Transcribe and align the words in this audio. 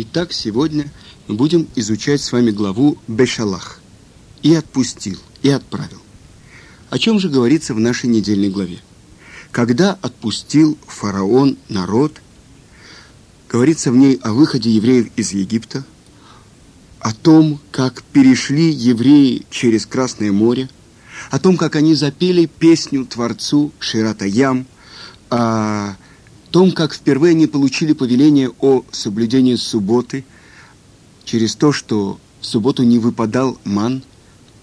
Итак, 0.00 0.32
сегодня 0.32 0.92
мы 1.26 1.34
будем 1.34 1.66
изучать 1.74 2.20
с 2.20 2.30
вами 2.30 2.52
главу 2.52 2.98
Бешалах. 3.08 3.80
И 4.44 4.54
отпустил, 4.54 5.18
и 5.42 5.50
отправил. 5.50 6.00
О 6.88 7.00
чем 7.00 7.18
же 7.18 7.28
говорится 7.28 7.74
в 7.74 7.80
нашей 7.80 8.08
недельной 8.08 8.48
главе? 8.48 8.78
Когда 9.50 9.98
отпустил 10.00 10.78
фараон 10.86 11.58
народ, 11.68 12.20
говорится 13.48 13.90
в 13.90 13.96
ней 13.96 14.20
о 14.22 14.34
выходе 14.34 14.70
евреев 14.70 15.08
из 15.16 15.32
Египта, 15.32 15.84
о 17.00 17.12
том, 17.12 17.58
как 17.72 18.04
перешли 18.04 18.70
евреи 18.70 19.46
через 19.50 19.84
Красное 19.84 20.30
море, 20.30 20.68
о 21.32 21.40
том, 21.40 21.56
как 21.56 21.74
они 21.74 21.96
запели 21.96 22.46
песню 22.46 23.04
Творцу 23.04 23.72
Ширата 23.80 24.26
Ям, 24.26 24.64
о 25.28 25.96
том, 26.50 26.72
как 26.72 26.94
впервые 26.94 27.32
они 27.32 27.46
получили 27.46 27.92
повеление 27.92 28.50
о 28.60 28.84
соблюдении 28.90 29.56
субботы 29.56 30.24
через 31.24 31.54
то, 31.56 31.72
что 31.72 32.18
в 32.40 32.46
субботу 32.46 32.82
не 32.82 32.98
выпадал 32.98 33.58
ман, 33.64 34.02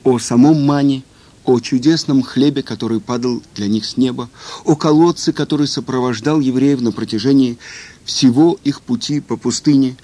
о 0.04 0.20
самом 0.20 0.66
мане, 0.66 1.04
о 1.46 1.60
чудесном 1.60 2.24
хлебе, 2.24 2.64
который 2.64 3.00
падал 3.00 3.42
для 3.56 3.68
них 3.68 3.86
с 3.86 3.98
неба, 3.98 4.30
о 4.64 4.76
колодце, 4.76 5.32
который 5.32 5.68
сопровождал 5.68 6.40
евреев 6.40 6.82
на 6.82 6.92
протяжении 6.92 7.58
всего 8.04 8.58
их 8.64 8.82
пути 8.82 9.20
по 9.20 9.38
пустыне, 9.38 9.96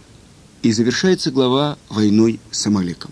и 0.61 0.71
завершается 0.71 1.31
глава 1.31 1.77
войной 1.89 2.39
с 2.51 2.67
Амалеком. 2.67 3.11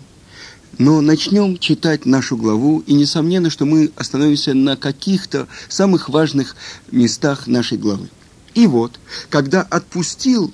Но 0.78 1.00
начнем 1.00 1.58
читать 1.58 2.06
нашу 2.06 2.36
главу, 2.36 2.84
и 2.86 2.94
несомненно, 2.94 3.50
что 3.50 3.64
мы 3.64 3.90
остановимся 3.96 4.54
на 4.54 4.76
каких-то 4.76 5.48
самых 5.68 6.08
важных 6.08 6.54
местах 6.92 7.48
нашей 7.48 7.76
главы. 7.76 8.08
И 8.54 8.66
вот, 8.66 8.98
когда 9.28 9.62
отпустил 9.62 10.52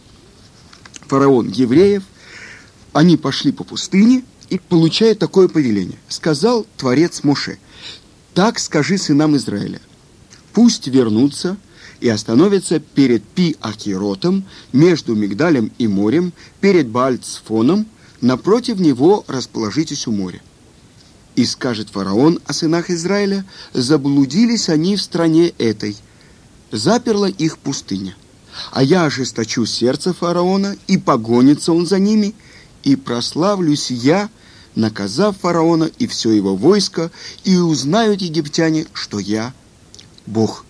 фараон 1.07 1.49
евреев, 1.49 2.03
они 2.93 3.17
пошли 3.17 3.53
по 3.53 3.65
пустыне 3.65 4.23
и 4.49 4.59
получают 4.59 5.19
такое 5.19 5.49
повеление. 5.49 5.99
Сказал 6.09 6.67
Творец 6.77 7.25
Моше, 7.25 7.59
так 8.35 8.59
скажи 8.59 8.99
сынам 8.99 9.37
Израиля, 9.37 9.81
пусть 10.53 10.87
вернутся 10.87 11.57
и 12.01 12.09
остановятся 12.09 12.79
перед 12.81 13.25
Пи-Акиротом, 13.25 14.45
между 14.73 15.15
Мигдалем 15.15 15.73
и 15.79 15.87
морем, 15.87 16.33
перед 16.61 16.89
Баальцфоном, 16.89 17.87
напротив 18.21 18.79
него 18.79 19.25
расположитесь 19.29 20.07
у 20.07 20.13
моря. 20.13 20.41
И 21.35 21.45
скажет 21.45 21.91
фараон 21.91 22.41
о 22.47 22.53
сынах 22.53 22.91
Израиля, 22.91 23.45
заблудились 23.73 24.69
они 24.69 24.97
в 24.97 25.03
стране 25.03 25.49
этой, 25.59 25.97
заперла 26.71 27.29
их 27.29 27.59
пустыня. 27.59 28.17
А 28.73 28.83
я 28.83 29.05
ожесточу 29.05 29.67
сердце 29.67 30.13
фараона, 30.13 30.77
и 30.87 30.97
погонится 30.99 31.73
он 31.73 31.87
за 31.87 31.99
ними, 31.99 32.35
и 32.85 32.97
прославлюсь 32.97 33.91
я, 33.91 34.31
наказав 34.75 35.37
фараона 35.39 35.91
и 35.99 36.07
все 36.07 36.33
его 36.33 36.57
войско, 36.57 37.11
и 37.45 37.57
узнают 37.57 38.23
египтяне, 38.23 38.87
что 38.93 39.19
я 39.19 39.53
Бог. 40.27 40.65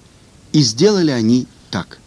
И 0.52 0.62
сделали 0.62 1.10
они 1.10 1.46
так. 1.70 1.98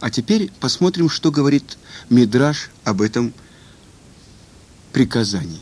А 0.00 0.10
теперь 0.10 0.50
посмотрим, 0.60 1.08
что 1.08 1.30
говорит 1.30 1.78
Мидраш 2.10 2.70
об 2.84 3.00
этом 3.00 3.32
приказании. 4.92 5.60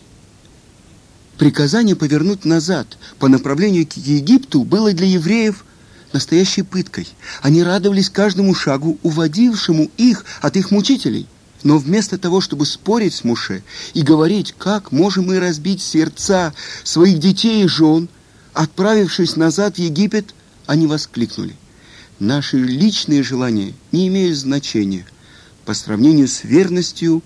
Приказание 1.39 1.97
повернуть 1.97 2.45
назад 2.45 2.99
по 3.19 3.29
направлению 3.29 3.87
к 3.87 3.95
Египту 3.95 4.65
было 4.65 4.93
для 4.93 5.07
евреев 5.07 5.65
настоящей 6.13 6.63
пыткой. 6.63 7.09
Они 7.41 7.63
радовались 7.63 8.11
каждому 8.11 8.55
шагу, 8.55 8.99
уводившему 9.03 9.91
их 9.97 10.25
от 10.41 10.57
их 10.57 10.71
мучителей. 10.71 11.27
Но 11.63 11.79
вместо 11.79 12.19
того, 12.19 12.41
чтобы 12.41 12.67
спорить 12.67 13.15
с 13.15 13.25
Муше 13.25 13.63
и 13.95 14.03
говорить, 14.03 14.55
как 14.59 14.91
можем 14.91 15.27
мы 15.27 15.39
разбить 15.39 15.81
сердца 15.81 16.53
своих 16.83 17.21
детей 17.21 17.65
и 17.65 17.69
жен, 17.69 18.09
отправившись 18.53 19.37
назад 19.37 19.77
в 19.77 19.79
Египет, 19.79 20.35
они 20.67 20.87
воскликнули 20.87 21.55
наши 22.23 22.57
личные 22.57 23.23
желания 23.25 23.75
не 23.91 24.07
имеют 24.07 24.39
значения 24.39 25.05
по 25.65 25.75
сравнению 25.75 26.29
с 26.29 26.45
верностью 26.45 27.23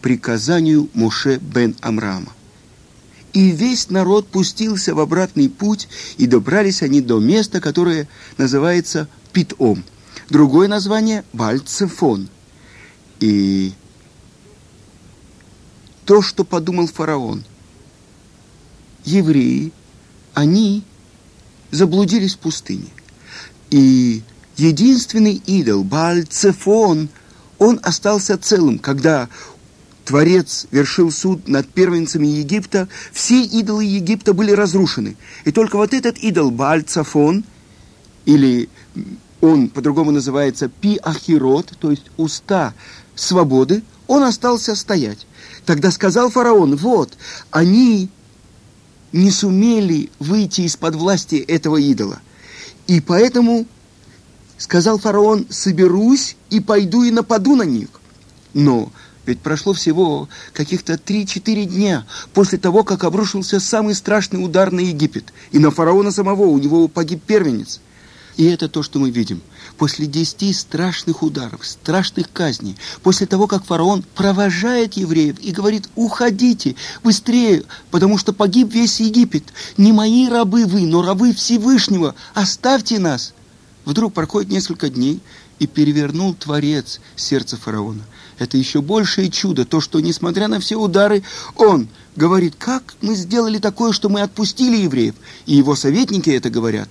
приказанию 0.00 0.88
Моше 0.94 1.38
бен 1.38 1.74
Амрама. 1.80 2.32
И 3.32 3.50
весь 3.50 3.90
народ 3.90 4.28
пустился 4.28 4.94
в 4.94 5.00
обратный 5.00 5.48
путь, 5.48 5.88
и 6.16 6.26
добрались 6.26 6.82
они 6.82 7.00
до 7.00 7.18
места, 7.18 7.60
которое 7.60 8.08
называется 8.36 9.08
Питом. 9.32 9.84
Другое 10.30 10.68
название– 10.68 11.24
Бальцефон. 11.32 12.28
И 13.20 13.72
то, 16.04 16.22
что 16.22 16.44
подумал 16.44 16.86
фараон. 16.86 17.44
Евреи, 19.04 19.72
они 20.34 20.82
заблудились 21.70 22.34
в 22.34 22.38
пустыне. 22.38 22.88
И 23.70 24.22
единственный 24.56 25.34
идол, 25.34 25.84
Баальцефон, 25.84 27.08
он 27.58 27.80
остался 27.82 28.38
целым, 28.38 28.78
когда 28.78 29.28
Творец 30.08 30.66
вершил 30.70 31.12
суд 31.12 31.48
над 31.48 31.68
первенцами 31.68 32.26
Египта, 32.26 32.88
все 33.12 33.42
идолы 33.42 33.84
Египта 33.84 34.32
были 34.32 34.52
разрушены. 34.52 35.18
И 35.44 35.52
только 35.52 35.76
вот 35.76 35.92
этот 35.92 36.16
идол 36.16 36.50
Баальцефон, 36.50 37.44
или 38.24 38.70
он 39.42 39.68
по-другому 39.68 40.10
называется 40.10 40.70
Пи-Ахирот, 40.70 41.74
то 41.78 41.90
есть 41.90 42.06
уста 42.16 42.72
свободы, 43.14 43.82
он 44.06 44.22
остался 44.22 44.74
стоять. 44.76 45.26
Тогда 45.66 45.90
сказал 45.90 46.30
фараон, 46.30 46.76
вот, 46.76 47.12
они 47.50 48.08
не 49.12 49.30
сумели 49.30 50.08
выйти 50.20 50.62
из-под 50.62 50.94
власти 50.94 51.34
этого 51.36 51.76
идола. 51.76 52.20
И 52.86 53.02
поэтому 53.02 53.66
сказал 54.56 54.98
фараон, 54.98 55.48
соберусь 55.50 56.38
и 56.48 56.60
пойду 56.60 57.02
и 57.02 57.10
нападу 57.10 57.56
на 57.56 57.64
них. 57.64 57.88
Но 58.54 58.90
ведь 59.28 59.40
прошло 59.40 59.74
всего 59.74 60.28
каких-то 60.54 60.94
3-4 60.94 61.64
дня 61.66 62.06
после 62.32 62.56
того, 62.56 62.82
как 62.82 63.04
обрушился 63.04 63.60
самый 63.60 63.94
страшный 63.94 64.42
удар 64.42 64.72
на 64.72 64.80
Египет. 64.80 65.32
И 65.52 65.58
на 65.58 65.70
фараона 65.70 66.10
самого 66.10 66.46
у 66.46 66.58
него 66.58 66.88
погиб 66.88 67.22
первенец. 67.22 67.80
И 68.38 68.44
это 68.44 68.68
то, 68.68 68.82
что 68.82 68.98
мы 68.98 69.10
видим. 69.10 69.42
После 69.76 70.06
десяти 70.06 70.52
страшных 70.52 71.22
ударов, 71.22 71.66
страшных 71.66 72.32
казней, 72.32 72.76
после 73.02 73.26
того, 73.26 73.46
как 73.46 73.64
фараон 73.64 74.02
провожает 74.14 74.94
евреев 74.94 75.38
и 75.40 75.50
говорит, 75.50 75.88
уходите 75.94 76.74
быстрее, 77.02 77.64
потому 77.90 78.16
что 78.16 78.32
погиб 78.32 78.72
весь 78.72 79.00
Египет. 79.00 79.44
Не 79.76 79.92
мои 79.92 80.28
рабы 80.28 80.66
вы, 80.66 80.82
но 80.82 81.02
рабы 81.02 81.34
Всевышнего. 81.34 82.14
Оставьте 82.32 82.98
нас. 82.98 83.34
Вдруг 83.84 84.14
проходит 84.14 84.50
несколько 84.50 84.88
дней, 84.88 85.20
и 85.58 85.66
перевернул 85.66 86.34
Творец 86.34 87.00
сердце 87.16 87.56
фараона. 87.56 88.02
Это 88.38 88.56
еще 88.56 88.80
большее 88.80 89.30
чудо, 89.30 89.64
то, 89.64 89.80
что, 89.80 90.00
несмотря 90.00 90.48
на 90.48 90.60
все 90.60 90.76
удары, 90.76 91.22
он 91.56 91.88
говорит, 92.16 92.54
как 92.56 92.94
мы 93.00 93.14
сделали 93.14 93.58
такое, 93.58 93.92
что 93.92 94.08
мы 94.08 94.20
отпустили 94.20 94.76
евреев. 94.76 95.14
И 95.46 95.56
его 95.56 95.74
советники 95.74 96.30
это 96.30 96.50
говорят. 96.50 96.88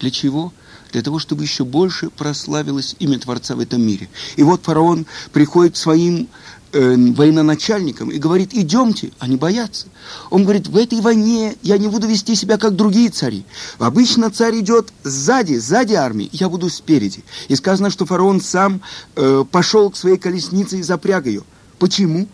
Для 0.00 0.10
чего? 0.10 0.52
для 0.52 0.56
того, 0.92 1.18
чтобы 1.18 1.42
еще 1.42 1.64
больше 1.64 2.10
прославилось 2.10 2.96
имя 2.98 3.18
Творца 3.18 3.54
в 3.54 3.60
этом 3.60 3.82
мире. 3.82 4.08
И 4.36 4.42
вот 4.42 4.62
фараон 4.64 5.06
приходит 5.32 5.74
к 5.74 5.76
своим 5.76 6.28
э, 6.72 6.94
военачальникам 6.96 8.10
и 8.10 8.18
говорит, 8.18 8.50
идемте, 8.52 9.12
они 9.18 9.36
боятся. 9.36 9.86
Он 10.30 10.44
говорит, 10.44 10.68
в 10.68 10.76
этой 10.76 11.00
войне 11.00 11.56
я 11.62 11.78
не 11.78 11.88
буду 11.88 12.06
вести 12.06 12.34
себя, 12.34 12.58
как 12.58 12.76
другие 12.76 13.10
цари. 13.10 13.44
Обычно 13.78 14.30
царь 14.30 14.60
идет 14.60 14.92
сзади, 15.04 15.54
сзади 15.54 15.94
армии, 15.94 16.28
я 16.32 16.48
буду 16.48 16.68
спереди. 16.68 17.24
И 17.48 17.56
сказано, 17.56 17.90
что 17.90 18.06
фараон 18.06 18.40
сам 18.40 18.80
э, 19.16 19.44
пошел 19.50 19.90
к 19.90 19.96
своей 19.96 20.18
колеснице 20.18 20.78
и 20.78 20.82
запряг 20.82 21.26
ее. 21.26 21.42
Почему? 21.78 22.28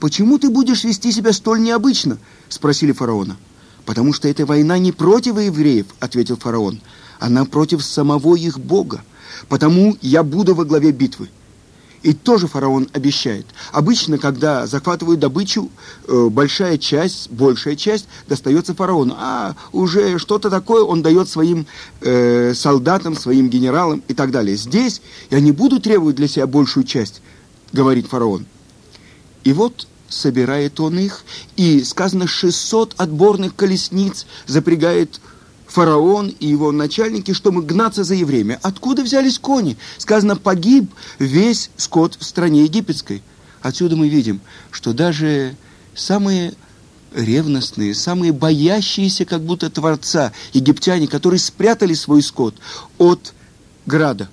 Почему 0.00 0.38
ты 0.38 0.50
будешь 0.50 0.84
вести 0.84 1.12
себя 1.12 1.32
столь 1.32 1.60
необычно? 1.62 2.18
Спросили 2.48 2.92
фараона. 2.92 3.36
Потому 3.84 4.12
что 4.12 4.28
эта 4.28 4.44
война 4.44 4.78
не 4.78 4.92
против 4.92 5.38
евреев, 5.38 5.86
ответил 6.00 6.36
фараон, 6.36 6.80
она 7.18 7.44
против 7.44 7.84
самого 7.84 8.36
их 8.36 8.58
Бога. 8.58 9.02
Потому 9.48 9.96
я 10.00 10.22
буду 10.22 10.54
во 10.54 10.64
главе 10.64 10.92
битвы. 10.92 11.28
И 12.02 12.12
тоже 12.12 12.46
фараон 12.46 12.88
обещает. 12.92 13.46
Обычно, 13.72 14.18
когда 14.18 14.66
захватывают 14.66 15.18
добычу, 15.18 15.70
э, 16.06 16.28
большая 16.30 16.78
часть, 16.78 17.30
большая 17.30 17.74
часть 17.74 18.06
достается 18.28 18.74
фараону. 18.74 19.16
А 19.18 19.56
уже 19.72 20.18
что-то 20.18 20.48
такое 20.48 20.84
он 20.84 21.02
дает 21.02 21.28
своим 21.28 21.66
э, 22.02 22.54
солдатам, 22.54 23.16
своим 23.16 23.48
генералам 23.48 24.04
и 24.06 24.14
так 24.14 24.30
далее. 24.30 24.56
Здесь 24.56 25.02
я 25.30 25.40
не 25.40 25.52
буду 25.52 25.80
требовать 25.80 26.16
для 26.16 26.28
себя 26.28 26.46
большую 26.46 26.84
часть, 26.84 27.22
говорит 27.72 28.06
фараон. 28.06 28.46
И 29.42 29.52
вот 29.52 29.88
собирает 30.08 30.78
он 30.80 30.98
их, 30.98 31.24
и 31.56 31.82
сказано, 31.82 32.26
600 32.26 32.94
отборных 32.98 33.54
колесниц 33.56 34.26
запрягает 34.46 35.20
и 36.38 36.46
его 36.46 36.72
начальники, 36.72 37.32
чтобы 37.32 37.62
гнаться 37.62 38.04
за 38.04 38.14
евреями. 38.14 38.58
Откуда 38.62 39.02
взялись 39.02 39.38
кони? 39.38 39.76
Сказано, 39.98 40.36
погиб 40.36 40.90
весь 41.18 41.70
скот 41.76 42.16
в 42.18 42.24
стране 42.24 42.62
египетской. 42.62 43.22
Отсюда 43.60 43.96
мы 43.96 44.08
видим, 44.08 44.40
что 44.70 44.92
даже 44.92 45.56
самые 45.94 46.54
ревностные, 47.14 47.94
самые 47.94 48.32
боящиеся 48.32 49.24
как 49.24 49.42
будто 49.42 49.70
Творца, 49.70 50.32
египтяне, 50.52 51.08
которые 51.08 51.40
спрятали 51.40 51.94
свой 51.94 52.22
скот 52.22 52.54
от 52.98 53.34
града, 53.86 54.28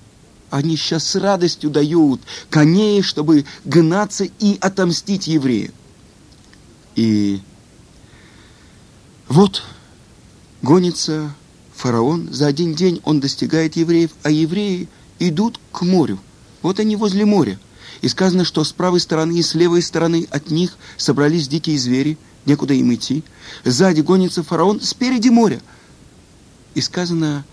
они 0.49 0.77
сейчас 0.77 1.05
с 1.07 1.15
радостью 1.15 1.71
дают 1.71 2.21
коней, 2.49 3.01
чтобы 3.01 3.45
гнаться 3.65 4.25
и 4.25 4.57
отомстить 4.61 5.27
евреям. 5.27 5.73
И 6.95 7.41
вот 9.27 9.63
гонится 10.63 11.35
фараон, 11.75 12.29
за 12.31 12.47
один 12.47 12.73
день 12.73 13.01
он 13.03 13.19
достигает 13.19 13.75
евреев, 13.75 14.11
а 14.23 14.31
евреи 14.31 14.87
идут 15.19 15.59
к 15.71 15.83
морю. 15.83 16.19
Вот 16.63 16.79
они 16.79 16.95
возле 16.95 17.25
моря. 17.25 17.59
И 18.01 18.07
сказано, 18.07 18.43
что 18.43 18.63
с 18.63 18.71
правой 18.71 18.99
стороны 18.99 19.37
и 19.37 19.43
с 19.43 19.53
левой 19.53 19.81
стороны 19.81 20.27
от 20.31 20.49
них 20.49 20.77
собрались 20.97 21.47
дикие 21.47 21.77
звери, 21.77 22.17
некуда 22.45 22.73
им 22.73 22.93
идти. 22.93 23.23
Сзади 23.63 24.01
гонится 24.01 24.43
фараон, 24.43 24.81
спереди 24.81 25.29
море. 25.29 25.61
И 26.73 26.81
сказано, 26.81 27.45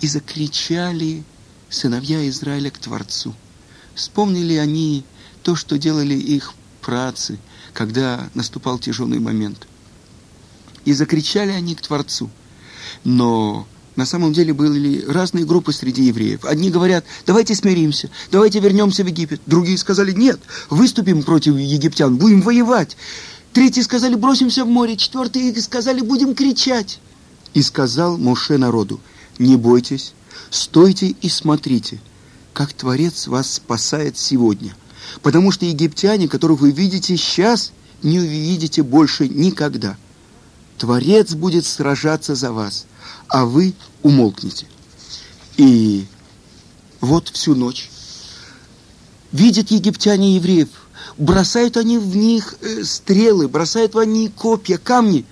и 0.00 0.06
закричали 0.06 1.22
сыновья 1.70 2.28
Израиля 2.28 2.70
к 2.70 2.78
Творцу. 2.78 3.34
Вспомнили 3.94 4.54
они 4.54 5.04
то, 5.42 5.56
что 5.56 5.78
делали 5.78 6.14
их 6.14 6.54
працы, 6.80 7.38
когда 7.72 8.28
наступал 8.34 8.78
тяжелый 8.78 9.18
момент. 9.18 9.66
И 10.88 10.94
закричали 10.94 11.50
они 11.50 11.74
к 11.74 11.82
Творцу. 11.82 12.30
Но 13.04 13.68
на 13.94 14.06
самом 14.06 14.32
деле 14.32 14.54
были 14.54 15.04
разные 15.06 15.44
группы 15.44 15.74
среди 15.74 16.04
евреев. 16.04 16.46
Одни 16.46 16.70
говорят, 16.70 17.04
давайте 17.26 17.54
смиримся, 17.54 18.08
давайте 18.30 18.58
вернемся 18.58 19.04
в 19.04 19.06
Египет. 19.06 19.42
Другие 19.44 19.76
сказали, 19.76 20.12
нет, 20.12 20.40
выступим 20.70 21.22
против 21.24 21.58
египтян, 21.58 22.16
будем 22.16 22.40
воевать. 22.40 22.96
Третьи 23.52 23.82
сказали, 23.82 24.14
бросимся 24.14 24.64
в 24.64 24.68
море. 24.68 24.96
Четвертые 24.96 25.54
сказали, 25.60 26.00
будем 26.00 26.34
кричать. 26.34 27.00
И 27.52 27.60
сказал 27.60 28.16
Моше 28.16 28.56
народу, 28.56 28.98
не 29.38 29.56
бойтесь, 29.56 30.14
стойте 30.48 31.08
и 31.08 31.28
смотрите, 31.28 32.00
как 32.54 32.72
Творец 32.72 33.26
вас 33.26 33.56
спасает 33.56 34.16
сегодня. 34.16 34.74
Потому 35.20 35.52
что 35.52 35.66
египтяне, 35.66 36.28
которых 36.28 36.60
вы 36.60 36.70
видите 36.70 37.14
сейчас, 37.18 37.72
не 38.02 38.20
увидите 38.20 38.82
больше 38.82 39.28
никогда. 39.28 39.98
Творец 40.78 41.34
будет 41.34 41.66
сражаться 41.66 42.34
за 42.34 42.52
вас– 42.52 42.86
а 43.28 43.44
вы 43.44 43.74
умолкнете. 44.02 44.66
И 45.56 46.06
вот 47.00 47.28
всю 47.28 47.54
ночь 47.54 47.90
видят 49.32 49.70
египтяне 49.70 50.36
евреев, 50.36 50.68
бросают 51.16 51.76
они 51.76 51.98
в 51.98 52.16
них 52.16 52.54
э, 52.60 52.84
стрелы, 52.84 53.48
бросают 53.48 53.94
в 53.94 54.02
них 54.02 54.32
копья, 54.34 54.78
камни, 54.78 55.26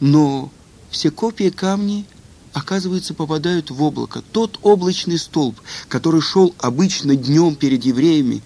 но 0.00 0.50
все 0.90 1.10
копья, 1.10 1.50
камни, 1.50 2.06
оказывается, 2.52 3.14
попадают 3.14 3.70
в 3.70 3.82
облако. 3.82 4.22
Тот 4.32 4.58
облачный 4.62 5.18
столб, 5.18 5.60
который 5.88 6.20
шел 6.20 6.54
обычно 6.58 7.14
днем 7.14 7.54
перед 7.54 7.84
евреями, 7.84 8.42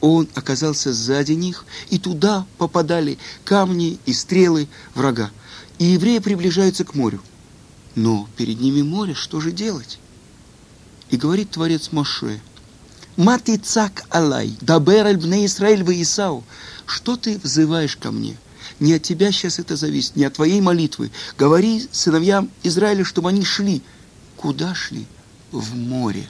он 0.00 0.28
оказался 0.34 0.92
сзади 0.92 1.32
них, 1.32 1.64
и 1.90 1.98
туда 1.98 2.46
попадали 2.58 3.18
камни 3.44 3.98
и 4.06 4.12
стрелы 4.12 4.68
врага. 4.94 5.30
И 5.78 5.84
евреи 5.84 6.18
приближаются 6.18 6.84
к 6.84 6.94
морю. 6.94 7.22
Но 7.94 8.28
перед 8.36 8.60
ними 8.60 8.82
море, 8.82 9.14
что 9.14 9.40
же 9.40 9.52
делать? 9.52 9.98
И 11.10 11.16
говорит 11.16 11.50
Творец 11.50 11.90
Моше, 11.92 12.40
«Мати 13.16 13.56
цак 13.56 14.04
алай, 14.10 14.56
дабер 14.60 15.06
аль 15.06 15.16
бне 15.16 15.46
Исраиль 15.46 15.82
в 15.82 15.90
Исау, 15.90 16.44
что 16.86 17.16
ты 17.16 17.38
взываешь 17.38 17.96
ко 17.96 18.12
мне? 18.12 18.36
Не 18.78 18.94
от 18.94 19.02
тебя 19.02 19.32
сейчас 19.32 19.58
это 19.58 19.74
зависит, 19.76 20.14
не 20.14 20.24
от 20.24 20.34
твоей 20.34 20.60
молитвы. 20.60 21.10
Говори 21.36 21.88
сыновьям 21.90 22.48
Израиля, 22.62 23.04
чтобы 23.04 23.30
они 23.30 23.44
шли. 23.44 23.82
Куда 24.36 24.74
шли? 24.74 25.06
В 25.50 25.74
море. 25.74 26.28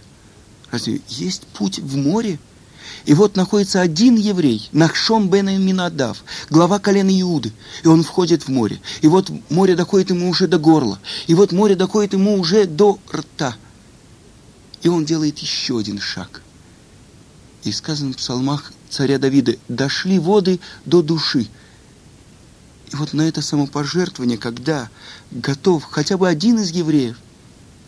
Разве 0.71 1.03
есть 1.09 1.47
путь 1.49 1.79
в 1.79 1.97
море? 1.97 2.39
И 3.05 3.15
вот 3.15 3.37
находится 3.37 3.81
один 3.81 4.17
еврей, 4.17 4.69
Нахшон 4.73 5.29
бен 5.29 5.47
Минадав, 5.65 6.23
глава 6.51 6.79
колена 6.79 7.21
Иуды, 7.21 7.53
и 7.83 7.89
он 7.89 8.03
входит 8.03 8.45
в 8.45 8.49
море. 8.49 8.81
И 9.01 9.09
вот 9.09 9.31
море 9.51 9.77
доходит 9.77 10.11
ему 10.11 10.29
уже 10.29 10.47
до 10.47 10.59
горла, 10.59 10.99
и 11.27 11.35
вот 11.35 11.53
море 11.53 11.75
доходит 11.75 12.13
ему 12.13 12.39
уже 12.39 12.67
до 12.67 12.99
рта. 13.13 13.57
И 14.83 14.89
он 14.89 15.05
делает 15.05 15.39
еще 15.39 15.79
один 15.79 15.99
шаг. 16.01 16.43
И 17.65 17.73
сказано 17.73 18.13
в 18.13 18.17
псалмах 18.17 18.73
царя 18.89 19.19
Давида, 19.19 19.57
дошли 19.69 20.19
воды 20.19 20.61
до 20.85 21.03
души. 21.03 21.49
И 22.93 22.97
вот 22.97 23.13
на 23.13 23.23
это 23.23 23.43
самопожертвование, 23.43 24.39
когда 24.39 24.89
готов 25.31 25.85
хотя 25.85 26.17
бы 26.17 26.29
один 26.29 26.59
из 26.59 26.71
евреев, 26.71 27.17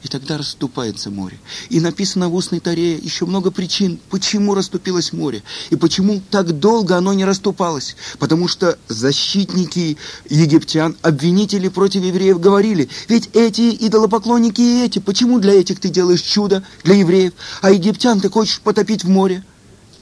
и 0.02 0.08
тогда 0.08 0.38
расступается 0.38 1.10
море. 1.10 1.38
И 1.68 1.80
написано 1.80 2.28
в 2.28 2.34
устной 2.34 2.60
таре 2.60 2.94
еще 2.94 3.26
много 3.26 3.50
причин, 3.50 3.98
почему 4.10 4.54
расступилось 4.54 5.12
море. 5.12 5.42
И 5.70 5.76
почему 5.76 6.22
так 6.30 6.58
долго 6.58 6.96
оно 6.96 7.12
не 7.12 7.24
расступалось. 7.24 7.96
Потому 8.18 8.48
что 8.48 8.78
защитники 8.88 9.96
египтян, 10.28 10.96
обвинители 11.02 11.68
против 11.68 12.02
евреев 12.02 12.40
говорили, 12.40 12.88
ведь 13.08 13.30
эти 13.34 13.74
идолопоклонники 13.86 14.60
и 14.60 14.84
эти, 14.84 14.98
почему 14.98 15.38
для 15.38 15.54
этих 15.54 15.80
ты 15.80 15.88
делаешь 15.88 16.22
чудо, 16.22 16.62
для 16.84 16.94
евреев, 16.94 17.32
а 17.60 17.70
египтян 17.70 18.20
ты 18.20 18.30
хочешь 18.30 18.60
потопить 18.60 19.04
в 19.04 19.08
море? 19.08 19.44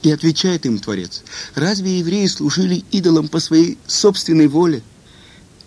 И 0.01 0.11
отвечает 0.11 0.65
им 0.65 0.79
Творец, 0.79 1.23
разве 1.55 1.99
евреи 1.99 2.25
служили 2.27 2.85
идолам 2.91 3.27
по 3.27 3.39
своей 3.39 3.77
собственной 3.85 4.47
воле? 4.47 4.81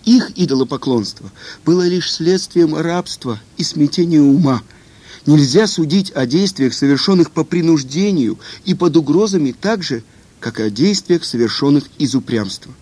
Их 0.04 0.32
идолопоклонство 0.36 1.30
было 1.64 1.86
лишь 1.86 2.12
следствием 2.12 2.74
рабства 2.74 3.40
и 3.56 3.64
смятения 3.64 4.20
ума. 4.20 4.62
Нельзя 5.26 5.68
судить 5.68 6.10
о 6.12 6.26
действиях, 6.26 6.74
совершенных 6.74 7.30
по 7.30 7.44
принуждению 7.44 8.38
и 8.64 8.74
под 8.74 8.96
угрозами 8.96 9.52
так 9.52 9.82
же, 9.82 10.02
как 10.40 10.58
и 10.58 10.64
о 10.64 10.70
действиях, 10.70 11.24
совершенных 11.24 11.84
из 11.98 12.16
упрямства. 12.16 12.72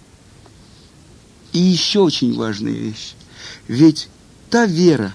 И 1.53 1.59
еще 1.59 2.01
очень 2.01 2.35
важная 2.35 2.73
вещь. 2.73 3.15
Ведь 3.69 4.09
та 4.49 4.65
вера, 4.65 5.15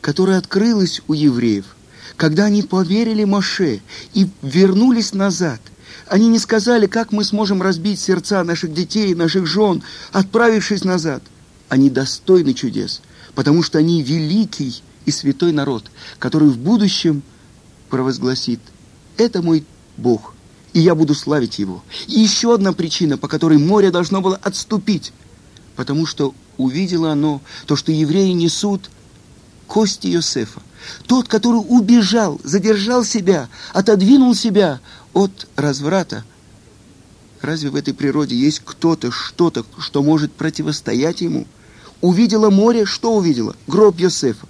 которая 0.00 0.38
открылась 0.38 1.00
у 1.06 1.12
евреев, 1.12 1.76
когда 2.16 2.46
они 2.46 2.62
поверили 2.62 3.22
Моше 3.24 3.80
и 4.14 4.28
вернулись 4.42 5.14
назад– 5.14 5.60
они 6.08 6.28
не 6.28 6.38
сказали, 6.38 6.86
как 6.86 7.10
мы 7.10 7.24
сможем 7.24 7.62
разбить 7.62 7.98
сердца 7.98 8.44
наших 8.44 8.72
детей, 8.72 9.12
наших 9.16 9.46
жен, 9.46 9.82
отправившись 10.12 10.84
назад– 10.84 11.20
они 11.68 11.90
достойны 11.90 12.54
чудес, 12.54 13.02
потому 13.34 13.62
что 13.62 13.78
они 13.78 14.02
великий 14.02 14.82
и 15.04 15.10
святой 15.10 15.52
народ, 15.52 15.90
который 16.18 16.48
в 16.48 16.58
будущем 16.58 17.22
провозгласит 17.90 18.60
«Это 19.16 19.42
мой 19.42 19.64
Бог, 19.96 20.34
и 20.72 20.80
я 20.80 20.94
буду 20.94 21.14
славить 21.14 21.58
Его». 21.58 21.82
И 22.06 22.20
еще 22.20 22.54
одна 22.54 22.72
причина, 22.72 23.16
по 23.16 23.28
которой 23.28 23.58
море 23.58 23.90
должно 23.90 24.20
было 24.20 24.36
отступить, 24.36 25.12
потому 25.76 26.06
что 26.06 26.34
увидело 26.56 27.12
оно 27.12 27.40
то, 27.66 27.76
что 27.76 27.92
евреи 27.92 28.32
несут 28.32 28.90
кости 29.66 30.08
Иосифа. 30.08 30.62
Тот, 31.06 31.28
который 31.28 31.56
убежал, 31.56 32.40
задержал 32.44 33.04
себя, 33.04 33.48
отодвинул 33.72 34.34
себя 34.34 34.80
от 35.12 35.48
разврата. 35.56 36.24
Разве 37.42 37.70
в 37.70 37.76
этой 37.76 37.94
природе 37.94 38.36
есть 38.36 38.62
кто-то, 38.64 39.10
что-то, 39.10 39.64
что 39.78 40.02
может 40.02 40.32
противостоять 40.32 41.20
ему? 41.20 41.46
увидела 42.00 42.50
море, 42.50 42.84
что 42.84 43.14
увидела? 43.14 43.56
Гроб 43.66 43.98
Йосефа. 43.98 44.46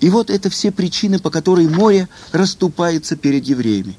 И 0.00 0.10
вот 0.10 0.30
это 0.30 0.48
все 0.48 0.70
причины, 0.70 1.18
по 1.18 1.30
которой 1.30 1.68
море 1.68 2.08
расступается 2.32 3.16
перед 3.16 3.46
евреями. 3.46 3.98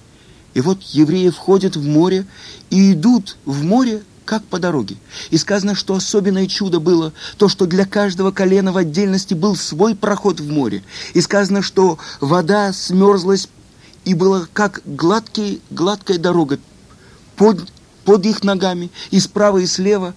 И 0.54 0.62
вот 0.62 0.82
евреи 0.82 1.30
входят 1.30 1.76
в 1.76 1.86
море 1.86 2.26
и 2.70 2.94
идут 2.94 3.38
в 3.46 3.64
море, 3.64 4.02
как 4.24 4.44
по 4.44 4.60
дороге. 4.60 4.96
И 5.32 5.38
сказано, 5.38 5.76
что 5.76 5.96
особенное 5.96 6.48
чудо 6.48 6.80
было 6.80 7.14
то, 7.38 7.50
что 7.50 7.66
для 7.66 7.86
каждого 7.86 8.32
колена 8.32 8.72
в 8.72 8.78
отдельности 8.78 9.34
был 9.34 9.56
свой 9.56 9.96
проход 9.96 10.40
в 10.40 10.50
море. 10.50 10.84
И 11.14 11.22
сказано, 11.22 11.62
что 11.62 11.98
вода 12.22 12.72
смерзлась 12.72 13.50
и 14.06 14.14
была 14.14 14.48
как 14.54 14.82
гладкий, 14.86 15.62
гладкая 15.70 16.18
дорога 16.18 16.60
под, 17.40 17.72
под 18.04 18.26
их 18.26 18.44
ногами, 18.44 18.92
и 19.12 19.20
справа, 19.22 19.60
и 19.60 19.66
слева 19.66 20.14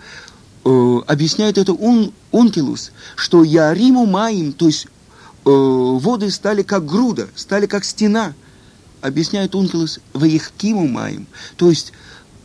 э, 0.65 0.99
объясняет 1.07 1.57
это 1.57 1.73
ун, 1.73 2.13
Ункилус, 2.33 2.91
что 3.15 3.45
Яриму 3.45 4.07
Маим, 4.07 4.53
то 4.53 4.67
есть 4.67 4.87
э, 4.87 4.89
воды 5.45 6.33
стали 6.33 6.63
как 6.63 6.85
груда, 6.85 7.29
стали 7.37 7.67
как 7.67 7.85
стена. 7.85 8.35
Объясняет 9.03 9.55
Ункилус 9.55 10.01
Ваихкиму 10.15 10.89
Маим, 10.89 11.29
то 11.57 11.71
есть 11.71 11.93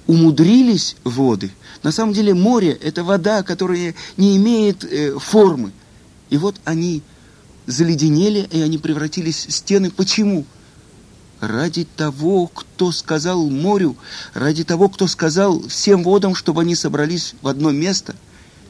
умудрились 0.06 0.96
воды. 1.04 1.52
На 1.82 1.92
самом 1.92 2.14
деле 2.14 2.36
море– 2.36 2.72
это 2.82 3.04
вода, 3.04 3.42
которая 3.42 3.96
не 4.16 4.38
имеет 4.38 4.84
э, 4.84 5.18
формы. 5.18 5.72
И 6.30 6.38
вот 6.38 6.56
они 6.66 7.02
заледенели, 7.66 8.48
и 8.52 8.62
они 8.62 8.78
превратились 8.78 9.48
в 9.48 9.52
стены. 9.52 9.90
Почему? 9.90 10.46
Ради 11.40 11.86
того, 11.96 12.48
кто 12.48 12.92
сказал 12.92 13.50
морю, 13.50 13.96
ради 14.34 14.64
того, 14.64 14.90
кто 14.90 15.08
сказал 15.08 15.68
всем 15.68 16.04
водам, 16.04 16.36
чтобы 16.36 16.62
они 16.62 16.76
собрались 16.76 17.36
в 17.42 17.48
одно 17.48 17.72
место, 17.72 18.16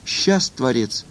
сейчас 0.05 0.49
Творец 0.49 1.05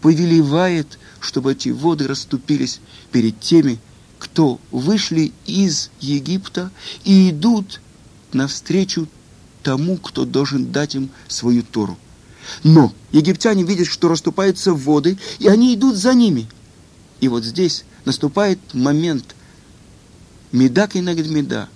повелевает, 0.00 0.98
чтобы 1.20 1.52
эти 1.52 1.70
воды 1.70 2.06
расступились 2.06 2.80
перед 3.10 3.40
теми, 3.40 3.78
кто 4.18 4.60
вышли 4.70 5.32
из 5.46 5.90
Египта 6.00 6.70
и 7.04 7.30
идут 7.30 7.80
навстречу 8.32 9.08
тому, 9.62 9.96
кто 9.96 10.24
должен 10.24 10.70
дать 10.70 10.94
им 10.94 11.10
свою 11.28 11.62
Тору. 11.62 11.98
Но 12.62 12.92
египтяне 13.12 13.62
видят, 13.62 13.86
что 13.86 14.08
расступаются 14.08 14.72
воды, 14.72 15.18
и 15.38 15.48
они 15.48 15.74
идут 15.74 15.96
за 15.96 16.14
ними. 16.14 16.48
И 17.20 17.28
вот 17.28 17.44
здесь 17.44 17.84
наступает 18.04 18.58
момент 18.72 19.34
медак 20.52 20.96
и 20.96 21.00
нагд 21.00 21.28
меда, 21.28 21.68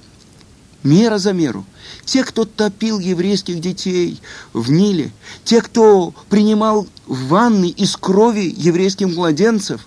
мера 0.83 1.19
за 1.19 1.33
меру. 1.33 1.65
Те, 2.05 2.25
кто 2.25 2.45
топил 2.45 2.99
еврейских 2.99 3.61
детей 3.61 4.21
в 4.53 4.71
Ниле, 4.71 5.13
те, 5.45 5.61
кто 5.61 6.15
принимал 6.29 6.87
ванны 7.07 7.69
из 7.69 7.97
крови 7.97 8.53
еврейских 8.57 9.09
младенцев, 9.09 9.87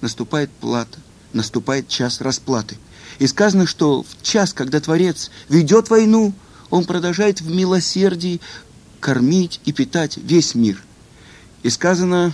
наступает 0.00 0.50
плата, 0.50 0.98
наступает 1.32 1.88
час 1.88 2.20
расплаты. 2.20 2.76
И 3.18 3.26
сказано, 3.26 3.66
что 3.66 4.02
в 4.02 4.22
час, 4.22 4.52
когда 4.52 4.80
Творец 4.80 5.30
ведет 5.48 5.90
войну, 5.90 6.32
он 6.70 6.84
продолжает 6.84 7.40
в 7.40 7.50
милосердии 7.50 8.40
кормить 9.00 9.60
и 9.64 9.72
питать 9.72 10.16
весь 10.16 10.54
мир. 10.54 10.82
И 11.62 11.70
сказано, 11.70 12.32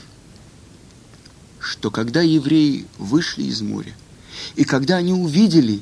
что 1.58 1.90
когда 1.90 2.20
евреи 2.20 2.86
вышли 2.98 3.44
из 3.44 3.62
моря, 3.62 3.94
и 4.56 4.64
когда 4.64 4.96
они 4.96 5.12
увидели 5.12 5.80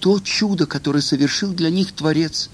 то 0.00 0.20
чудо, 0.20 0.66
которое 0.66 1.00
совершил 1.00 1.52
для 1.52 1.70
них 1.70 1.92
Творец, 1.92 2.50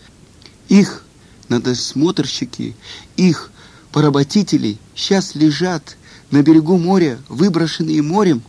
их 0.68 1.04
надосмотрщики, 1.48 2.74
их 3.16 3.50
поработители 3.90 4.78
сейчас 4.94 5.34
лежат 5.34 5.96
на 6.30 6.42
берегу 6.42 6.78
моря, 6.78 7.18
выброшенные 7.28 8.02
морем. 8.02 8.42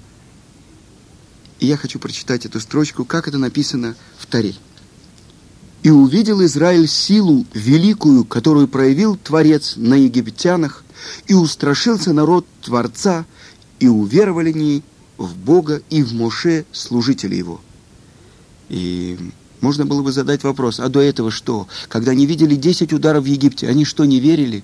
И 1.60 1.68
я 1.68 1.78
хочу 1.78 2.00
прочитать 2.00 2.46
эту 2.46 2.60
строчку, 2.60 3.06
как 3.06 3.28
это 3.28 3.38
написано 3.38 3.96
в 4.18 4.26
Таре. 4.26 4.56
И 5.82 5.90
увидел 5.90 6.44
Израиль 6.46 6.88
силу 6.88 7.46
великую, 7.54 8.24
которую 8.24 8.70
проявил 8.70 9.18
Творец 9.18 9.74
на 9.76 9.96
египтянах, 9.96 10.84
и 11.28 11.34
устрашился 11.34 12.14
народ 12.14 12.46
Творца, 12.62 13.26
и 13.80 13.88
уверовали 13.90 14.54
они 14.54 14.84
в 15.18 15.36
Бога 15.38 15.82
и 15.90 16.04
в 16.04 16.14
Моше, 16.14 16.66
служители 16.72 17.36
его. 17.36 17.62
И 18.70 19.18
можно 19.62 19.86
было 19.86 20.02
бы 20.02 20.12
задать 20.12 20.44
вопрос, 20.44 20.80
а 20.80 20.90
до 20.90 21.00
этого 21.00 21.32
что? 21.32 21.68
Когда 21.90 22.12
они 22.12 22.26
видели 22.26 22.56
10 22.56 22.94
ударов 22.94 23.24
в 23.24 23.28
Египте, 23.28 23.68
они 23.68 23.86
что, 23.86 24.06
не 24.06 24.20
верили? 24.20 24.64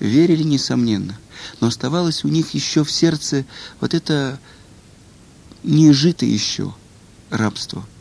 Верили, 0.00 0.42
несомненно. 0.42 1.18
Но 1.60 1.68
оставалось 1.68 2.24
у 2.24 2.28
них 2.28 2.54
еще 2.54 2.84
в 2.84 2.90
сердце 2.90 3.44
вот 3.80 3.94
это 3.94 4.40
нежитое 5.62 6.30
еще 6.30 6.74
рабство– 7.30 7.84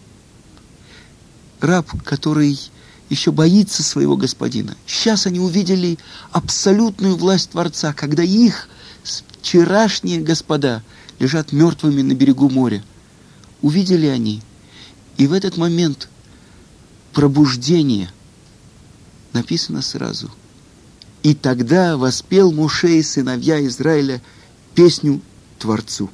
раб, 1.65 1.89
который 2.03 2.57
еще 3.09 3.31
боится 3.31 3.83
своего 3.83 4.15
господина. 4.17 4.75
Сейчас 4.85 5.27
они 5.27 5.39
увидели 5.39 5.97
абсолютную 6.31 7.15
власть 7.15 7.51
Творца, 7.51 7.93
когда 7.93 8.23
их 8.23 8.67
вчерашние 9.03 10.21
господа 10.21 10.81
лежат 11.19 11.51
мертвыми 11.51 12.01
на 12.01 12.13
берегу 12.13 12.49
моря. 12.49 12.83
Увидели 13.61 14.07
они. 14.07 14.41
И 15.17 15.27
в 15.27 15.33
этот 15.33 15.57
момент 15.57 16.09
пробуждение 17.13 18.11
написано 19.33 19.81
сразу. 19.81 20.29
И 21.23 21.33
тогда 21.33 21.97
воспел 21.97 22.51
Муше 22.51 22.99
и 22.99 23.03
сыновья 23.03 23.65
Израиля 23.65 24.21
песню 24.75 25.21
Творцу. 25.57 26.09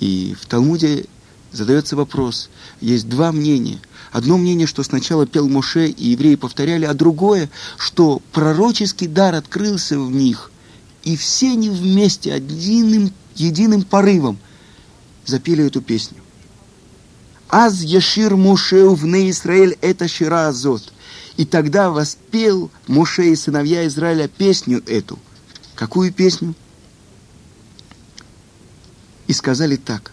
И 0.00 0.36
в 0.40 0.46
Талмуде 0.46 1.06
задается 1.50 1.96
вопрос. 1.96 2.50
Есть 2.80 3.08
два 3.08 3.32
мнения. 3.32 3.80
Одно 4.12 4.36
мнение, 4.36 4.66
что 4.66 4.82
сначала 4.82 5.26
пел 5.26 5.48
Моше, 5.48 5.88
и 5.88 6.10
евреи 6.10 6.36
повторяли, 6.36 6.84
а 6.84 6.94
другое, 6.94 7.50
что 7.78 8.20
пророческий 8.32 9.08
дар 9.08 9.34
открылся 9.34 9.98
в 9.98 10.10
них, 10.10 10.52
и 11.04 11.16
все 11.16 11.52
они 11.52 11.70
вместе, 11.70 12.32
одним 12.32 13.12
единым 13.34 13.82
порывом 13.82 14.38
запели 15.24 15.66
эту 15.66 15.80
песню. 15.80 16.18
«Аз 17.48 17.82
Яшир 17.82 18.36
Моше 18.36 18.88
вне 18.88 19.30
Израиль 19.30 19.78
это 19.80 20.08
Шира 20.08 20.48
Азот». 20.48 20.92
И 21.36 21.44
тогда 21.44 21.90
воспел 21.90 22.70
Моше 22.86 23.32
и 23.32 23.36
сыновья 23.36 23.86
Израиля 23.88 24.28
песню 24.28 24.82
эту. 24.86 25.18
Какую 25.74 26.12
песню? 26.12 26.54
И 29.26 29.32
сказали 29.32 29.76
так 29.76 30.12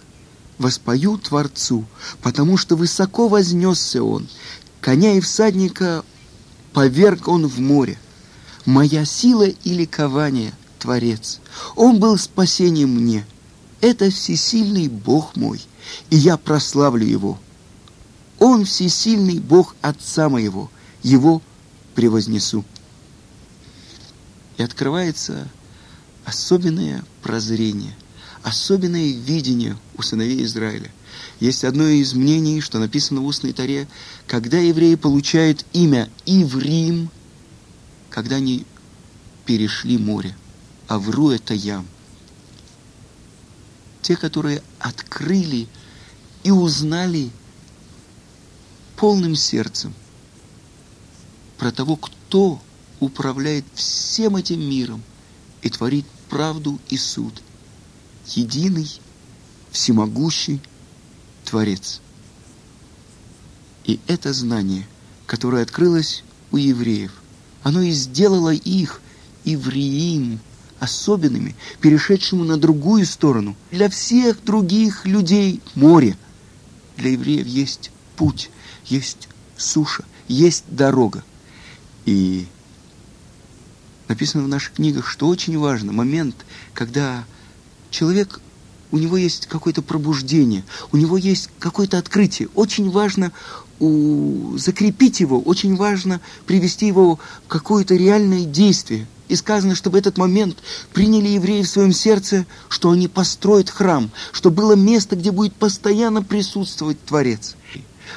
воспою 0.57 1.17
Творцу, 1.17 1.85
потому 2.21 2.57
что 2.57 2.75
высоко 2.75 3.27
вознесся 3.27 4.03
Он, 4.03 4.27
коня 4.79 5.13
и 5.13 5.19
всадника 5.19 6.03
поверг 6.73 7.27
Он 7.27 7.47
в 7.47 7.59
море. 7.59 7.99
Моя 8.65 9.05
сила 9.05 9.47
и 9.47 9.73
ликование, 9.73 10.53
Творец, 10.81 11.39
Он 11.75 11.99
был 11.99 12.17
спасением 12.17 12.89
мне. 12.89 13.25
Это 13.79 14.09
всесильный 14.09 14.87
Бог 14.87 15.35
мой, 15.35 15.61
и 16.09 16.17
я 16.17 16.37
прославлю 16.37 17.05
Его. 17.05 17.39
Он 18.39 18.65
всесильный 18.65 19.39
Бог 19.39 19.75
Отца 19.81 20.29
моего, 20.29 20.69
Его 21.03 21.41
превознесу. 21.95 22.65
И 24.57 24.63
открывается 24.63 25.47
особенное 26.25 27.03
прозрение– 27.21 27.95
особенное 28.43 29.11
видение 29.11 29.77
у 29.97 30.01
сыновей 30.01 30.43
Израиля. 30.43 30.91
Есть 31.39 31.63
одно 31.63 31.87
из 31.87 32.13
мнений, 32.13 32.61
что 32.61 32.79
написано 32.79 33.21
в 33.21 33.25
устной 33.25 33.53
таре, 33.53 33.87
когда 34.27 34.57
евреи 34.57 34.95
получают 34.95 35.65
имя 35.73 36.09
Иврим, 36.25 37.09
когда 38.09 38.37
они 38.37 38.65
перешли 39.45 39.97
море. 39.97 40.35
Авру– 40.91 41.29
это 41.31 41.53
ям. 41.53 41.87
Те, 44.01 44.17
которые 44.17 44.61
открыли 44.77 45.69
и 46.43 46.51
узнали 46.51 47.29
полным 48.97 49.37
сердцем 49.37 49.93
про 51.57 51.71
того, 51.71 51.95
кто 51.95 52.61
управляет 52.99 53.63
всем 53.73 54.35
этим 54.35 54.59
миром 54.59 55.01
и 55.61 55.69
творит 55.69 56.05
правду 56.29 56.77
и 56.89 56.97
суд– 56.97 57.41
единый, 58.25 58.99
всемогущий 59.71 60.59
Творец. 61.45 62.01
И 63.85 64.01
это 64.07 64.33
знание, 64.33 64.85
которое 65.25 65.63
открылось 65.63 66.25
у 66.51 66.57
евреев, 66.57 67.13
оно 67.63 67.79
и 67.79 67.91
сделало 67.91 68.53
их, 68.53 68.99
евреим, 69.45 70.41
особенными, 70.81 71.55
перешедшими 71.79 72.41
на 72.41 72.57
другую 72.57 73.05
сторону. 73.05 73.55
Для 73.69 73.87
всех 73.87 74.43
других 74.43 75.05
людей 75.05 75.61
море. 75.75 76.17
Для 76.97 77.11
евреев 77.11 77.45
есть 77.45 77.91
путь, 78.17 78.49
есть 78.85 79.29
суша, 79.55 80.03
есть 80.27 80.65
дорога. 80.69 81.23
И 82.05 82.47
написано 84.07 84.43
в 84.43 84.47
наших 84.47 84.73
книгах, 84.73 85.07
что 85.07 85.27
очень 85.27 85.55
важно, 85.59 85.91
момент, 85.91 86.35
когда 86.73 87.25
человек, 87.91 88.41
у 88.89 88.97
него 88.97 89.17
есть 89.17 89.45
какое-то 89.45 89.83
пробуждение, 89.83 90.63
у 90.91 90.97
него 90.97 91.15
есть 91.15 91.49
какое-то 91.59 91.99
открытие. 91.99 92.49
Очень 92.55 92.89
важно 92.89 93.31
у, 93.79 94.57
закрепить 94.57 95.19
его, 95.19 95.39
очень 95.39 95.75
важно 95.75 96.21
привести 96.47 96.87
его 96.87 97.19
в 97.45 97.47
какое-то 97.47 97.93
реальное 97.93 98.45
действие. 98.45 99.05
И 99.31 99.35
сказано, 99.37 99.75
чтобы 99.75 99.97
этот 99.97 100.17
момент 100.17 100.57
приняли 100.91 101.29
евреи 101.29 101.63
в 101.63 101.69
своем 101.69 101.93
сердце, 101.93 102.45
что 102.67 102.91
они 102.91 103.07
построят 103.07 103.69
храм, 103.69 104.11
что 104.33 104.51
было 104.51 104.73
место, 104.73 105.15
где 105.15 105.31
будет 105.31 105.55
постоянно 105.55 106.21
присутствовать 106.21 107.03
Творец. 107.05 107.55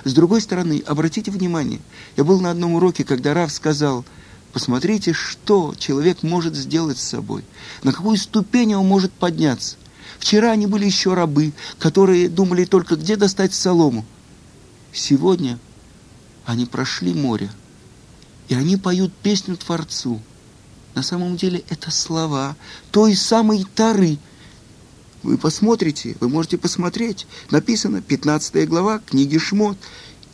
С 0.03 0.13
другой 0.13 0.41
стороны, 0.41 0.83
обратите 0.85 1.31
внимание, 1.31 1.81
я 2.17 2.25
был 2.25 2.41
на 2.41 2.51
одном 2.51 2.75
уроке, 2.75 3.05
когда 3.05 3.33
Рав 3.33 3.53
сказал– 3.53 4.05
Посмотрите, 4.55 5.13
что 5.13 5.75
человек 5.77 6.23
может 6.23 6.55
сделать 6.55 6.99
с 6.99 7.09
собой, 7.09 7.45
на 7.83 7.93
какую 7.93 8.17
ступень 8.17 8.77
он 8.77 8.87
может 8.87 9.13
подняться. 9.13 9.77
Вчера 10.21 10.53
они 10.53 10.69
были 10.69 10.85
еще 10.85 11.15
рабы, 11.15 11.53
которые 11.81 12.29
думали 12.29 12.65
только, 12.65 12.95
где 12.95 13.17
достать 13.17 13.53
солому. 13.53 14.07
Сегодня 14.93 15.59
они 16.47 16.67
прошли 16.67 17.13
море, 17.13 17.51
и 18.47 18.55
они 18.55 18.77
поют 18.77 19.13
песню 19.13 19.57
Творцу. 19.57 20.23
На 20.95 21.03
самом 21.03 21.37
деле 21.37 21.65
это 21.69 21.91
слова 21.91 22.57
той 22.91 23.17
самой 23.17 23.67
Тары, 23.75 24.19
вы 25.25 25.39
посмотрите, 25.39 26.17
вы 26.21 26.29
можете 26.29 26.59
посмотреть. 26.59 27.27
Написано, 27.51 28.03
15 28.03 28.69
глава 28.69 29.01
книги 29.01 29.39
Шмот. 29.39 29.79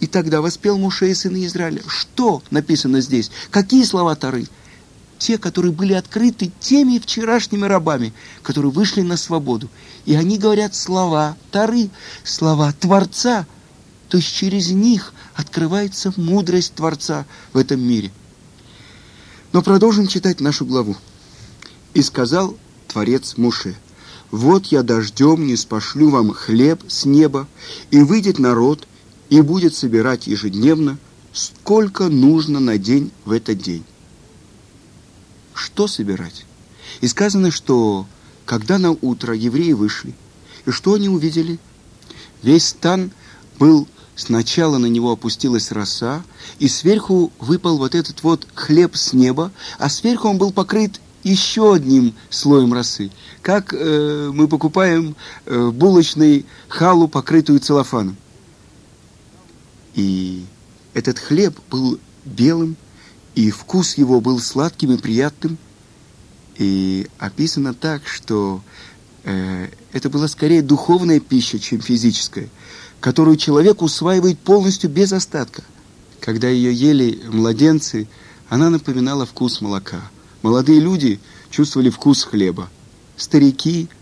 И 0.01 0.07
тогда 0.07 0.41
воспел 0.41 0.79
Муше 0.79 1.11
и 1.11 1.15
сыны 1.15 1.45
Израиля. 1.45 1.83
Что 1.87 2.43
написано 2.51 3.01
здесь? 3.01 3.31
Какие 3.51 3.85
слова 3.85 4.17
Тары? 4.17 4.47
Те, 5.19 5.37
которые 5.37 5.73
были 5.73 5.93
открыты 5.93 6.51
теми 6.59 6.99
вчерашними 6.99 7.67
рабами, 7.67 8.15
которые 8.43 8.73
вышли 8.73 9.03
на 9.03 9.19
свободу. 9.19 9.69
И 10.07 10.15
они 10.15 10.39
говорят 10.39 10.75
слова 10.75 11.37
Тары, 11.51 11.91
слова 12.25 12.73
Творца. 12.73 13.47
То 14.09 14.17
есть 14.17 14.35
через 14.35 14.71
них 14.71 15.13
открывается 15.35 16.13
мудрость 16.17 16.75
Творца 16.75 17.27
в 17.53 17.59
этом 17.59 17.81
мире. 17.81 18.11
Но 19.53 19.63
продолжим 19.63 20.07
читать 20.07 20.41
нашу 20.41 20.65
главу. 20.65 20.97
«И 21.95 22.03
сказал 22.03 22.57
Творец 22.89 23.37
Муше, 23.37 23.77
«Вот 24.31 24.67
я 24.67 24.83
дождем 24.83 25.47
не 25.47 25.57
спошлю 25.57 26.11
вам 26.11 26.33
хлеб 26.33 26.83
с 26.87 27.05
неба, 27.05 27.49
и 27.91 28.01
выйдет 28.01 28.39
народ, 28.39 28.87
и 29.29 29.41
будет 29.41 29.75
собирать 29.75 30.27
ежедневно, 30.27 30.99
сколько 31.33 32.09
нужно 32.09 32.61
на 32.61 32.79
день 32.79 33.11
в 33.25 33.33
этот 33.33 33.59
день. 33.59 33.85
Что 35.55 35.87
собирать? 35.87 36.47
И 37.01 37.07
сказано, 37.07 37.51
что 37.51 38.07
когда 38.45 38.79
на 38.79 38.91
утро 38.91 39.35
евреи 39.35 39.73
вышли, 39.73 40.15
и 40.67 40.71
что 40.71 40.95
они 40.95 41.09
увидели? 41.09 41.59
Весь 42.43 42.69
стан 42.69 43.13
был, 43.59 43.87
сначала 44.21 44.79
на 44.79 44.87
него 44.87 45.13
опустилась 45.13 45.73
роса, 45.73 46.23
и 46.59 46.69
сверху 46.69 47.33
выпал 47.39 47.79
вот 47.79 47.95
этот 47.95 48.23
вот 48.23 48.47
хлеб 48.55 48.97
с 48.97 49.13
неба, 49.13 49.51
а 49.79 49.89
сверху 49.89 50.29
он 50.29 50.39
был 50.39 50.53
покрыт 50.53 51.01
еще 51.23 51.75
одним 51.75 52.15
слоем 52.29 52.73
росы, 52.73 53.11
как 53.43 53.75
э, 53.75 54.31
мы 54.33 54.49
покупаем 54.49 55.17
э, 55.47 55.71
булочный 55.71 56.47
халу, 56.69 57.09
покрытую 57.09 57.61
целлофаном. 57.61 58.17
И 59.95 60.45
этот 60.95 61.19
хлеб 61.19 61.59
был 61.71 61.99
белым, 62.25 62.77
и 63.35 63.51
вкус 63.51 63.99
его 63.99 64.21
был 64.21 64.39
сладким 64.39 64.93
и 64.93 64.99
приятным. 64.99 65.59
И 66.57 67.09
описано 67.19 67.75
так, 67.75 68.07
что 68.07 68.63
э, 69.25 69.69
это 69.93 70.11
была 70.11 70.29
скорее 70.29 70.63
духовная 70.63 71.21
пища, 71.21 71.59
чем 71.59 71.81
физическая, 71.81 72.49
которую 73.01 73.37
человек 73.37 73.83
усваивает 73.83 74.39
полностью 74.39 74.91
без 74.91 75.13
остатка. 75.13 75.63
Когда 76.21 76.49
ее 76.49 76.73
ели 76.73 77.21
младенцы, 77.27 78.07
она 78.49 78.71
напоминала 78.71 79.27
вкус 79.27 79.61
молока. 79.61 80.03
Молодые 80.43 80.81
люди 80.81 81.21
чувствовали 81.51 81.91
вкус 81.91 82.25
хлеба. 82.25 82.69
Старики– 83.17 83.89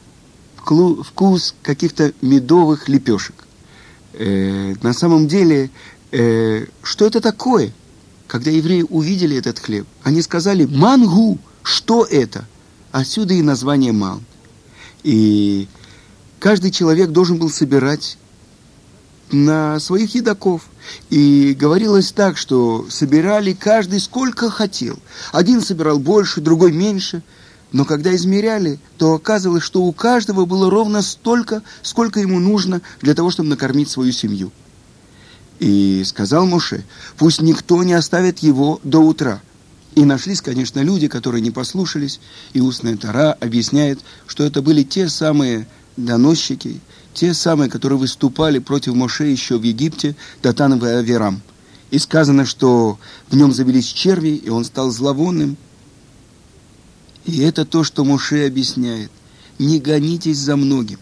вкус 1.05 1.55
каких-то 1.63 2.13
медовых 2.21 2.89
лепешек. 2.89 3.47
Э, 4.15 4.75
на 4.83 4.93
самом 4.93 5.29
деле, 5.29 5.71
э, 6.13 6.67
что 6.83 7.07
это 7.07 7.21
такое? 7.21 7.73
Когда 8.27 8.51
евреи 8.51 8.85
увидели 8.89 9.37
этот 9.37 9.59
хлеб, 9.59 9.87
они 10.03 10.21
сказали 10.23 10.67
«мангу», 10.67 11.39
что 11.63 12.05
это? 12.05 12.47
Отсюда 12.93 13.35
и 13.35 13.43
название 13.43 13.93
ман. 13.93 14.23
И 15.03 15.69
каждый 16.39 16.71
человек 16.71 17.11
должен 17.11 17.39
был 17.39 17.51
собирать 17.51 18.19
на 19.33 19.79
своих 19.81 20.15
едоков. 20.15 20.63
И 21.11 21.55
говорилось 21.59 22.13
так, 22.13 22.37
что 22.37 22.87
собирали 22.91 23.53
каждый 23.53 24.01
сколько 24.01 24.51
хотел. 24.51 24.99
Один 25.33 25.61
собирал 25.61 25.99
больше, 25.99 26.41
другой 26.41 26.73
меньше– 26.73 27.23
но 27.71 27.85
когда 27.85 28.15
измеряли, 28.15 28.79
то 28.97 29.15
оказывалось, 29.15 29.63
что 29.63 29.83
у 29.83 29.93
каждого 29.93 30.47
было 30.47 30.71
ровно 30.71 31.03
столько, 31.03 31.63
сколько 31.83 32.21
ему 32.21 32.39
нужно 32.39 32.81
для 33.03 33.15
того, 33.15 33.31
чтобы 33.31 33.51
накормить 33.51 33.91
свою 33.91 34.13
семью. 34.13 34.51
И 35.59 36.03
сказал 36.05 36.47
Муше, 36.47 36.85
пусть 37.19 37.43
никто 37.43 37.83
не 37.83 37.93
оставит 37.93 38.39
его 38.39 38.81
до 38.85 39.01
утра. 39.01 39.43
И 39.95 40.05
нашлись, 40.05 40.41
конечно, 40.41 40.81
люди, 40.81 41.09
которые 41.09 41.43
не 41.43 41.51
послушались, 41.51 42.21
и 42.53 42.61
устная 42.61 42.97
Тара 42.97 43.33
объясняет, 43.33 43.99
что 44.27 44.45
это 44.45 44.63
были 44.63 44.83
те 44.83 45.09
самые 45.09 45.67
доносчики, 45.97 46.81
те 47.15 47.35
самые, 47.35 47.71
которые 47.71 47.99
выступали 47.99 48.59
против 48.59 48.95
Моше 48.95 49.27
еще 49.31 49.59
в 49.59 49.63
Египте, 49.63 50.15
Датан 50.43 50.75
и 50.75 50.87
Аверам. 50.87 51.43
И 51.91 51.99
сказано, 51.99 52.45
что 52.45 52.99
в 53.29 53.37
нем 53.37 53.53
завелись 53.53 53.87
черви, 53.87 54.37
и 54.37 54.51
он 54.51 54.65
стал 54.65 54.91
зловонным, 54.91 55.57
и 57.29 57.43
это 57.43 57.67
то, 57.67 57.85
что 57.85 58.05
Муше 58.05 58.47
объясняет. 58.47 59.11
Не 59.59 59.81
гонитесь 59.81 60.39
за 60.39 60.57
многим. 60.57 60.99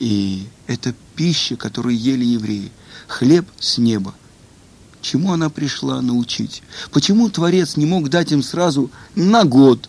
И 0.00 0.48
это 0.66 0.94
пища, 1.14 1.54
которую 1.54 1.96
ели 1.96 2.24
евреи. 2.24 2.72
Хлеб 3.06 3.46
с 3.60 3.78
неба. 3.78 4.14
Чему 5.00 5.32
она 5.32 5.48
пришла 5.48 6.02
научить? 6.02 6.64
Почему 6.90 7.30
Творец 7.30 7.76
не 7.76 7.86
мог 7.86 8.08
дать 8.08 8.32
им 8.32 8.42
сразу 8.42 8.90
на 9.14 9.44
год, 9.44 9.88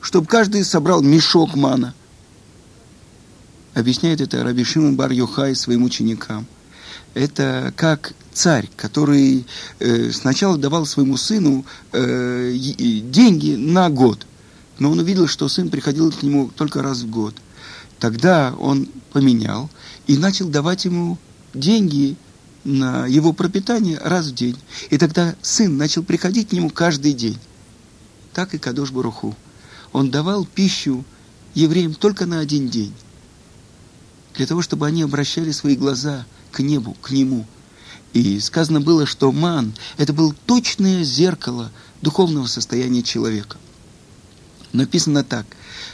чтобы 0.00 0.26
каждый 0.26 0.64
собрал 0.64 1.02
мешок 1.02 1.56
мана? 1.56 1.92
Объясняет 3.74 4.20
это 4.20 4.42
Раби 4.42 4.64
Шимон 4.64 4.96
бар 4.96 5.12
Йохай 5.12 5.54
своим 5.54 5.84
ученикам. 5.84 6.46
Это 7.14 7.72
как 7.76 8.14
царь, 8.32 8.68
который 8.76 9.46
э, 9.78 10.10
сначала 10.10 10.56
давал 10.58 10.86
своему 10.86 11.16
сыну 11.16 11.64
э, 11.92 12.52
деньги 12.52 13.54
на 13.54 13.90
год, 13.90 14.26
но 14.78 14.90
он 14.90 14.98
увидел, 14.98 15.26
что 15.26 15.48
сын 15.48 15.68
приходил 15.68 16.10
к 16.10 16.22
нему 16.22 16.50
только 16.54 16.82
раз 16.82 17.00
в 17.00 17.10
год. 17.10 17.34
Тогда 17.98 18.54
он 18.58 18.88
поменял 19.12 19.70
и 20.06 20.16
начал 20.16 20.48
давать 20.48 20.84
ему 20.84 21.18
деньги 21.54 22.16
на 22.64 23.06
его 23.06 23.32
пропитание 23.32 23.98
раз 24.02 24.28
в 24.28 24.34
день. 24.34 24.56
И 24.90 24.98
тогда 24.98 25.34
сын 25.42 25.76
начал 25.76 26.02
приходить 26.02 26.48
к 26.48 26.52
нему 26.52 26.70
каждый 26.70 27.12
день. 27.12 27.38
Так 28.32 28.54
и 28.54 28.58
Кадош 28.58 28.90
Баруху. 28.90 29.36
Он 29.92 30.10
давал 30.10 30.44
пищу 30.44 31.04
евреям 31.54 31.94
только 31.94 32.26
на 32.26 32.40
один 32.40 32.68
день. 32.68 32.94
Для 34.36 34.46
того, 34.46 34.62
чтобы 34.62 34.86
они 34.86 35.02
обращали 35.02 35.50
свои 35.50 35.76
глаза 35.76 36.26
к 36.52 36.60
небу, 36.60 36.96
к 37.00 37.10
нему. 37.10 37.46
И 38.12 38.40
сказано 38.40 38.80
было, 38.80 39.06
что 39.06 39.32
ман– 39.32 39.72
это 39.96 40.12
было 40.12 40.34
точное 40.46 41.04
зеркало 41.04 41.70
духовного 42.02 42.46
состояния 42.46 43.02
человека– 43.02 43.56
Написано 44.72 45.24
так. 45.24 45.46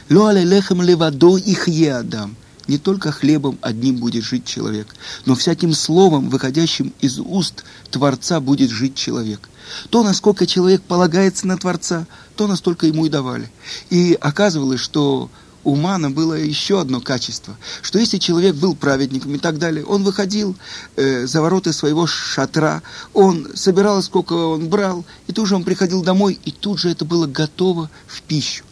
«Ло 0.09 0.27
алелехем 0.27 0.81
левадо 0.81 1.37
их 1.37 1.67
адам». 1.89 2.35
Не 2.67 2.77
только 2.77 3.13
хлебом 3.13 3.57
одним 3.61 3.95
будет 3.95 4.25
жить 4.25 4.43
человек, 4.43 4.93
но 5.25 5.35
всяким 5.35 5.71
словом, 5.71 6.29
выходящим 6.29 6.93
из 6.99 7.17
уст 7.17 7.63
Творца, 7.91 8.41
будет 8.41 8.71
жить 8.71 8.93
человек. 8.93 9.47
То, 9.89 10.03
насколько 10.03 10.45
человек 10.45 10.81
полагается 10.81 11.47
на 11.47 11.57
Творца, 11.57 12.07
то 12.35 12.45
настолько 12.45 12.85
ему 12.85 13.05
и 13.05 13.09
давали. 13.09 13.49
И 13.89 14.17
оказывалось, 14.19 14.81
что 14.81 15.31
у 15.67 15.75
Мана 15.75 16.09
было 16.09 16.33
еще 16.33 16.79
одно 16.79 17.01
качество, 17.01 17.57
что 17.81 17.99
если 17.99 18.19
человек 18.19 18.55
был 18.55 18.73
праведником 18.73 19.35
и 19.35 19.37
так 19.37 19.59
далее, 19.59 19.83
он 19.83 20.01
выходил 20.05 20.55
э, 20.95 21.27
за 21.27 21.41
ворота 21.41 21.73
своего 21.73 22.07
шатра, 22.07 22.81
он 23.13 23.49
собирал, 23.53 24.01
сколько 24.01 24.31
он 24.31 24.69
брал, 24.69 25.03
и 25.27 25.33
тут 25.33 25.49
же 25.49 25.55
он 25.55 25.65
приходил 25.65 26.03
домой, 26.03 26.39
и 26.45 26.51
тут 26.51 26.79
же 26.79 26.89
это 26.89 27.03
было 27.03 27.27
готово 27.27 27.89
в 28.07 28.21
пищу. 28.21 28.63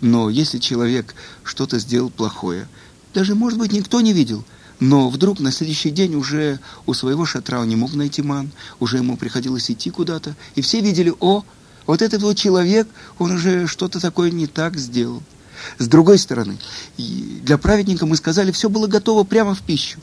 Но 0.00 0.30
если 0.30 0.58
человек 0.58 1.16
что-то 1.42 1.80
сделал 1.80 2.10
плохое, 2.10 2.68
даже, 3.12 3.34
может 3.34 3.58
быть, 3.58 3.72
никто 3.72 4.00
не 4.00 4.12
видел, 4.12 4.44
но 4.78 5.08
вдруг 5.08 5.40
на 5.40 5.50
следующий 5.50 5.90
день 5.90 6.14
уже 6.14 6.60
у 6.86 6.94
своего 6.94 7.26
шатра 7.26 7.58
он 7.58 7.68
не 7.68 7.74
мог 7.74 7.92
найти 7.92 8.22
ман, 8.22 8.52
уже 8.78 8.98
ему 8.98 9.16
приходилось 9.16 9.68
идти 9.68 9.90
куда-то, 9.90 10.36
и 10.54 10.60
все 10.60 10.80
видели, 10.80 11.12
о, 11.18 11.42
вот 11.86 12.02
этот 12.02 12.22
вот 12.22 12.36
человек, 12.36 12.86
он 13.18 13.32
уже 13.32 13.66
что-то 13.66 13.98
такое 13.98 14.30
не 14.30 14.46
так 14.46 14.76
сделал. 14.76 15.20
С 15.78 15.88
другой 15.88 16.18
стороны, 16.18 16.58
для 16.96 17.58
праведника 17.58 18.06
мы 18.06 18.16
сказали, 18.16 18.52
все 18.52 18.68
было 18.68 18.86
готово 18.86 19.24
прямо 19.24 19.54
в 19.54 19.62
пищу. 19.62 20.00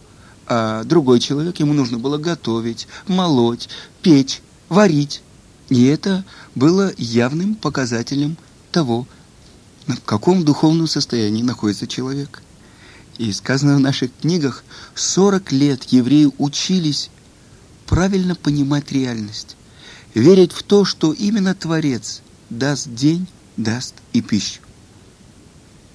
А 0.48 0.84
другой 0.84 1.20
человек, 1.20 1.60
ему 1.60 1.74
нужно 1.74 1.98
было 1.98 2.18
готовить, 2.18 2.88
молоть, 3.08 3.70
печь, 4.02 4.42
варить. 4.70 5.22
И 5.70 5.86
это 5.86 6.26
было 6.56 6.92
явным 6.98 7.56
показателем 7.56 8.38
того, 8.72 9.08
в 9.88 10.02
каком 10.02 10.44
духовном 10.44 10.88
состоянии 10.88 11.44
находится 11.44 11.88
человек. 11.88 12.42
И 13.18 13.32
сказано 13.32 13.76
в 13.76 13.80
наших 13.80 14.12
книгах, 14.22 14.64
40 14.96 15.52
лет 15.52 15.84
евреи 15.86 16.32
учились 16.38 17.10
правильно 17.86 18.36
понимать 18.36 18.92
реальность, 18.92 19.56
верить 20.14 20.54
в 20.54 20.64
то, 20.64 20.86
что 20.86 21.14
именно 21.14 21.54
Творец 21.54 22.22
даст 22.50 22.90
день, 22.94 23.28
даст 23.58 23.96
и 24.14 24.22
пищу. 24.22 24.61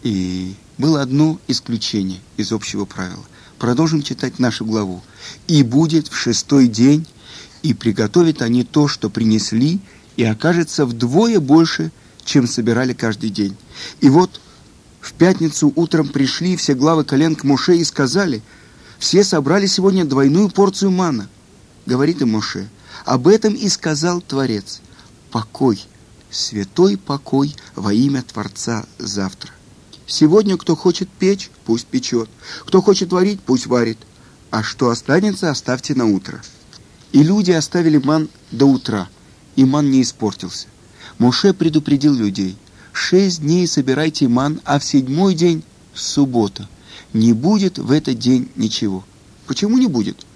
И 0.07 0.55
было 0.79 1.03
одно 1.03 1.41
исключение 1.49 2.21
из 2.37 2.53
общего 2.53 2.85
правила. 2.85 3.25
Продолжим 3.59 4.03
читать 4.03 4.39
нашу 4.39 4.65
главу. 4.65 5.03
«И 5.49 5.65
будет 5.65 6.07
в 6.07 6.15
шестой 6.15 6.69
день, 6.69 7.09
и 7.65 7.75
приготовят 7.75 8.41
они 8.41 8.63
то, 8.63 8.87
что 8.87 9.11
принесли, 9.11 9.81
и 10.17 10.23
окажется 10.23 10.87
вдвое 10.87 11.41
больше, 11.41 11.91
чем 12.25 12.47
собирали 12.47 12.93
каждый 12.93 13.31
день. 13.31 13.57
И 14.01 14.09
вот 14.09 14.41
в 15.01 15.13
пятницу 15.13 15.73
утром 15.75 16.07
пришли 16.07 16.57
все 16.57 16.75
главы 16.75 17.03
колен 17.03 17.35
к 17.35 17.43
Моше 17.43 17.77
и 17.77 17.83
сказали, 17.83 18.43
«Все 19.01 19.25
собрали 19.25 19.67
сегодня 19.67 20.05
двойную 20.05 20.51
порцию 20.51 20.93
мана». 20.93 21.29
Говорит 21.85 22.23
им 22.23 22.31
Моше, 22.31 22.69
«Об 23.05 23.27
этом 23.27 23.55
и 23.55 23.69
сказал 23.69 24.21
Творец. 24.21 24.83
Покой, 25.33 25.83
святой 26.31 26.97
покой 26.97 27.57
во 27.75 27.93
имя 27.93 28.23
Творца 28.23 28.87
завтра. 28.99 29.56
Сегодня 30.07 30.57
кто 30.57 30.77
хочет 30.77 31.09
печь, 31.09 31.51
пусть 31.65 31.87
печет. 31.87 32.29
Кто 32.65 32.81
хочет 32.81 33.13
варить, 33.13 33.41
пусть 33.41 33.67
варит. 33.67 33.99
А 34.51 34.63
что 34.63 34.91
останется, 34.91 35.51
оставьте 35.51 35.95
на 35.95 36.07
утро». 36.07 36.43
И 37.13 37.23
люди 37.23 37.51
оставили 37.51 37.99
ман 37.99 38.29
до 38.51 38.67
утра, 38.67 39.09
и 39.55 39.65
ман 39.65 39.91
не 39.91 40.03
испортился. 40.03 40.67
Моше 41.19 41.55
предупредил 41.55 42.15
людей, 42.15 42.57
шесть 42.93 43.41
дней 43.41 43.67
собирайте 43.67 44.29
ман, 44.29 44.61
а 44.65 44.79
в 44.79 44.85
седьмой 44.85 45.35
день– 45.35 45.63
суббота. 45.95 46.69
Не 47.13 47.33
будет 47.33 47.79
в 47.79 47.91
этот 47.91 48.19
день 48.19 48.51
ничего. 48.57 49.05
Почему 49.47 49.79
не 49.79 49.87
будет? 49.87 50.27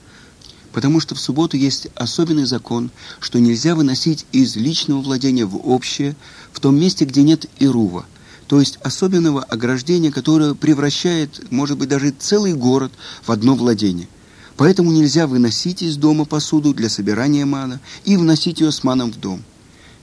Потому 0.73 1.01
что 1.01 1.15
в 1.15 1.21
субботу 1.21 1.57
есть 1.57 1.89
особенный 1.97 2.47
закон, 2.47 2.91
что 3.19 3.41
нельзя 3.41 3.75
выносить 3.75 4.25
из 4.33 4.57
личного 4.57 5.03
владения 5.03 5.45
в 5.45 5.57
общее, 5.69 6.17
в 6.53 6.61
том 6.61 6.79
месте, 6.79 7.05
где 7.05 7.23
нет 7.23 7.47
ирува, 7.59 8.07
то 8.51 8.59
есть 8.59 8.79
особенного 8.83 9.45
ограждения, 9.45 10.11
которое 10.11 10.55
превращает, 10.55 11.53
может 11.53 11.79
быть, 11.79 11.89
даже 11.89 12.11
целый 12.11 12.53
город 12.53 12.91
в 13.23 13.31
одно 13.31 13.55
владение– 13.55 14.09
Поэтому 14.57 14.93
нельзя 14.93 15.27
выносить 15.27 15.81
из 15.81 15.97
дома 15.97 16.27
посуду 16.27 16.75
для 16.75 16.91
собирания 16.91 17.47
мана 17.47 17.81
и 18.05 18.19
вносить 18.19 18.61
ее 18.61 18.73
с 18.73 18.85
маном 18.85 19.11
в 19.11 19.19
дом. 19.19 19.43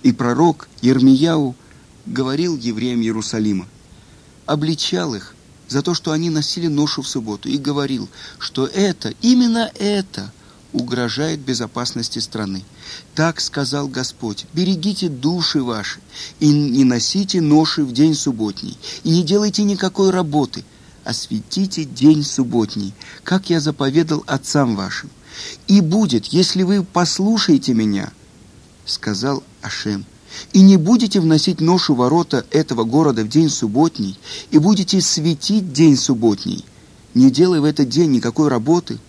И 0.01 0.12
пророк 0.12 0.67
Ермияу 0.81 1.55
говорил 2.07 2.57
евреям 2.57 3.01
Иерусалима, 3.01 3.67
обличал 4.47 5.13
их 5.13 5.36
за 5.67 5.83
то, 5.83 5.93
что 5.93 6.12
они 6.12 6.31
носили 6.31 6.65
ношу 6.65 7.03
в 7.03 7.07
субботу, 7.07 7.47
и 7.49 7.60
говорил, 7.60 8.10
что 8.39 8.65
это, 8.65 9.13
именно 9.21 9.69
это 9.75 10.33
угрожает 10.73 11.39
безопасности 11.39 12.19
страны. 12.19 12.63
Так 13.15 13.39
сказал 13.39 13.88
Господь, 13.88 14.45
берегите 14.53 15.10
души 15.10 15.62
ваши 15.62 15.99
и 16.39 16.49
не 16.49 16.84
носите 16.84 17.41
ноши 17.41 17.84
в 17.84 17.93
день 17.93 18.15
субботний, 18.15 18.77
и 19.03 19.10
не 19.10 19.23
делайте 19.23 19.63
никакой 19.63 20.10
работы– 20.10 20.63
осветите 21.08 21.86
день 21.86 22.21
субботний, 22.21 22.93
как 23.23 23.49
я 23.49 23.62
заповедал 23.62 24.23
отцам 24.27 24.75
вашим. 24.75 25.10
И 25.67 25.80
будет, 25.80 26.25
если 26.25 26.63
вы 26.63 26.84
послушаете 26.84 27.73
меня, 27.73 28.12
сказал 28.86 29.43
Ашем, 29.62 30.06
и 30.51 30.62
не 30.62 30.75
будете 30.75 31.21
вносить 31.21 31.62
ношу 31.62 31.95
ворота 31.95 32.45
этого 32.51 32.84
города 32.84 33.23
в 33.23 33.30
день 33.30 33.49
субботний, 33.49 34.19
и 34.51 34.58
будете 34.58 34.99
светить 34.99 35.71
день 35.71 35.95
субботний, 35.95 36.65
не 37.13 37.32
делая 37.32 37.62
в 37.62 37.65
этот 37.65 37.88
день 37.88 38.12
никакой 38.12 38.49
работы, 38.49 38.99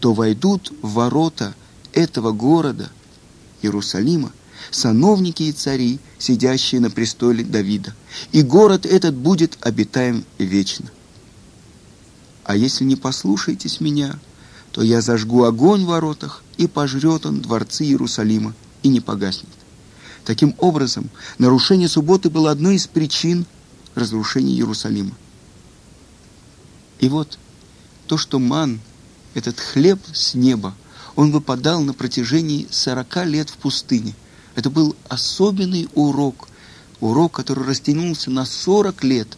то 0.00 0.12
войдут 0.14 0.72
в 0.82 0.94
ворота 0.94 1.54
этого 1.92 2.32
города, 2.32 2.90
Иерусалима, 3.62 4.32
сановники 4.70 5.44
и 5.44 5.52
цари, 5.52 5.98
сидящие 6.18 6.80
на 6.80 6.90
престоле 6.90 7.44
Давида, 7.44 7.94
и 8.32 8.42
город 8.42 8.86
этот 8.86 9.14
будет 9.14 9.58
обитаем 9.60 10.24
вечно. 10.38 10.90
А 12.44 12.56
если 12.56 12.84
не 12.84 12.96
послушаетесь 12.96 13.80
меня, 13.80 14.18
то 14.72 14.82
я 14.82 15.00
зажгу 15.00 15.44
огонь 15.44 15.84
в 15.84 15.88
воротах, 15.88 16.42
и 16.56 16.66
пожрет 16.66 17.26
он 17.26 17.40
дворцы 17.40 17.84
Иерусалима, 17.84 18.54
и 18.82 18.88
не 18.88 19.00
погаснет. 19.00 19.52
Таким 20.24 20.54
образом, 20.58 21.08
нарушение 21.38 21.88
субботы 21.88 22.30
было 22.30 22.50
одной 22.50 22.76
из 22.76 22.86
причин 22.86 23.46
разрушения 23.94 24.52
Иерусалима. 24.54 25.12
И 27.00 27.08
вот 27.08 27.38
то, 28.06 28.16
что 28.16 28.38
ман, 28.38 28.80
этот 29.34 29.60
хлеб 29.60 30.00
с 30.12 30.34
неба, 30.34 30.74
он 31.16 31.32
выпадал 31.32 31.80
на 31.82 31.94
протяжении 31.94 32.66
40 32.70 33.26
лет 33.26 33.50
в 33.50 33.56
пустыне. 33.56 34.14
Это 34.54 34.70
был 34.70 34.96
особенный 35.08 35.88
урок, 35.94 36.48
урок, 37.00 37.32
который 37.32 37.64
растянулся 37.64 38.30
на 38.30 38.44
40 38.44 39.04
лет, 39.04 39.28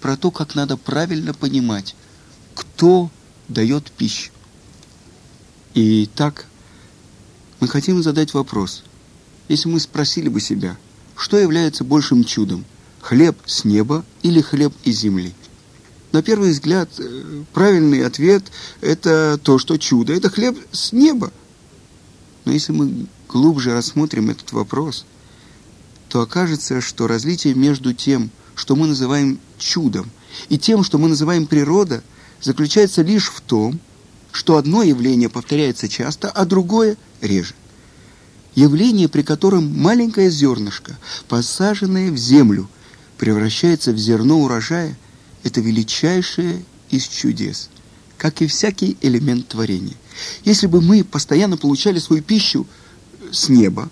про 0.00 0.16
то, 0.16 0.30
как 0.30 0.54
надо 0.54 0.76
правильно 0.76 1.34
понимать, 1.34 1.96
кто 2.54 3.10
дает 3.48 3.90
пищу. 3.90 4.30
И 5.74 6.08
так 6.14 6.46
мы 7.60 7.68
хотим 7.68 8.02
задать 8.02 8.34
вопрос. 8.34 8.84
Если 9.48 9.68
мы 9.68 9.80
спросили 9.80 10.28
бы 10.28 10.40
себя, 10.40 10.76
что 11.16 11.38
является 11.38 11.84
большим 11.84 12.24
чудом, 12.24 12.64
хлеб 13.00 13.36
с 13.46 13.64
неба 13.64 14.04
или 14.22 14.40
хлеб 14.40 14.72
из 14.84 14.98
земли? 14.98 15.34
На 16.16 16.22
первый 16.22 16.52
взгляд, 16.52 16.88
э, 16.98 17.42
правильный 17.52 18.02
ответ– 18.06 18.44
это 18.80 19.38
то, 19.42 19.58
что 19.58 19.76
чудо– 19.76 20.14
это 20.14 20.30
хлеб 20.30 20.56
с 20.72 20.92
неба. 20.92 21.30
Но 22.46 22.52
если 22.52 22.72
мы 22.72 23.04
глубже 23.28 23.74
рассмотрим 23.74 24.30
этот 24.30 24.50
вопрос, 24.52 25.04
то 26.08 26.22
окажется, 26.22 26.80
что 26.80 27.06
различие 27.06 27.52
между 27.52 27.92
тем, 27.92 28.30
что 28.54 28.76
мы 28.76 28.86
называем 28.86 29.38
чудом, 29.58 30.10
и 30.48 30.56
тем, 30.56 30.84
что 30.84 30.96
мы 30.96 31.08
называем 31.08 31.46
природа– 31.46 32.02
заключается 32.40 33.02
лишь 33.02 33.28
в 33.28 33.42
том, 33.42 33.78
что 34.32 34.56
одно 34.56 34.82
явление 34.82 35.28
повторяется 35.28 35.86
часто, 35.86 36.30
а 36.30 36.46
другое 36.46 36.96
реже. 37.20 37.52
Явление, 38.54 39.10
при 39.10 39.20
котором 39.20 39.78
маленькое 39.78 40.30
зернышко, 40.30 40.96
посаженное 41.28 42.10
в 42.10 42.16
землю, 42.16 42.70
превращается 43.18 43.92
в 43.92 43.98
зерно 43.98 44.40
урожая, 44.40 44.96
это 45.46 45.60
величайшее 45.60 46.64
из 46.90 47.06
чудес, 47.06 47.70
как 48.18 48.42
и 48.42 48.48
всякий 48.48 48.96
элемент 49.00 49.46
творения. 49.46 49.94
Если 50.44 50.66
бы 50.66 50.82
мы 50.82 51.04
постоянно 51.04 51.56
получали 51.56 52.00
свою 52.00 52.20
пищу 52.20 52.66
с 53.30 53.48
неба, 53.48 53.88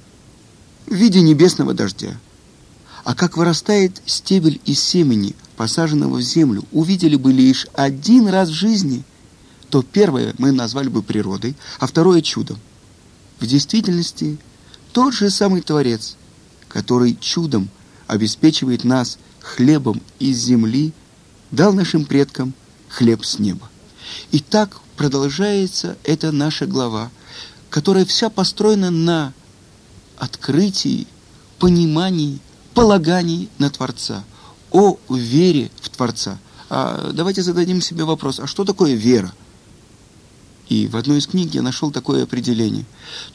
в 0.87 0.95
виде 0.95 1.21
небесного 1.21 1.73
дождя, 1.73 2.19
а 3.05 3.15
как 3.15 3.37
вырастает 3.37 4.03
стебель 4.05 4.61
из 4.65 4.81
семени, 4.81 5.37
посаженного 5.57 6.17
в 6.17 6.23
землю, 6.23 6.65
увидели 6.73 7.15
бы 7.15 7.33
лишь 7.33 7.69
один 7.75 8.27
раз 8.27 8.49
в 8.49 8.53
жизни, 8.53 9.05
то 9.71 9.83
первое 9.83 10.35
мы 10.39 10.51
назвали 10.51 10.89
бы 10.89 11.05
природой, 11.05 11.55
а 11.79 11.87
второе 11.87 12.21
чудом. 12.21 12.59
В 13.39 13.47
действительности 13.47 14.39
тот 14.93 15.15
же 15.15 15.31
самый 15.31 15.61
Творец, 15.61 16.17
который 16.67 17.17
чудом 17.21 17.69
обеспечивает 18.09 18.83
нас 18.83 19.19
хлебом 19.41 20.03
из 20.19 20.39
земли, 20.39 20.93
дал 21.51 21.73
нашим 21.73 22.05
предкам 22.05 22.55
хлеб 22.89 23.25
с 23.25 23.39
неба. 23.39 23.69
И 24.31 24.39
так 24.41 24.81
продолжается 24.97 25.97
эта 26.05 26.33
наша 26.33 26.67
глава, 26.67 27.11
которая 27.71 28.05
вся 28.05 28.31
построена 28.31 28.91
на 28.91 29.33
открытии, 30.17 31.07
понимании, 31.59 32.39
полаганий 32.75 33.49
на 33.59 33.71
Творца, 33.71 34.25
о 34.71 34.99
вере 35.09 35.71
в 35.81 35.89
Творца. 35.89 36.39
А 36.71 37.13
давайте 37.13 37.43
зададим 37.43 37.81
себе 37.81 38.05
вопрос, 38.05 38.41
а 38.41 38.47
что 38.47 38.65
такое 38.65 38.95
вера? 38.95 39.33
И 40.69 40.87
в 40.87 40.97
одной 40.97 41.19
из 41.19 41.27
книг 41.27 41.55
я 41.55 41.63
нашел 41.63 41.91
такое 41.91 42.23
определение. 42.23 42.87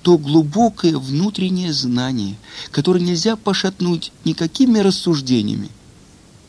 То 0.01 0.17
глубокое 0.17 0.97
внутреннее 0.97 1.71
знание, 1.73 2.37
которое 2.71 3.01
нельзя 3.01 3.35
пошатнуть 3.35 4.11
никакими 4.25 4.79
рассуждениями, 4.79 5.69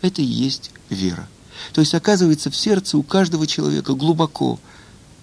это 0.01 0.23
и 0.23 0.25
есть 0.25 0.71
вера. 0.89 1.29
То 1.73 1.81
есть, 1.81 1.95
оказывается, 1.95 2.51
в 2.51 2.57
сердце 2.57 2.99
у 2.99 3.03
каждого 3.03 3.47
человека 3.47 3.95
глубоко 3.95 4.59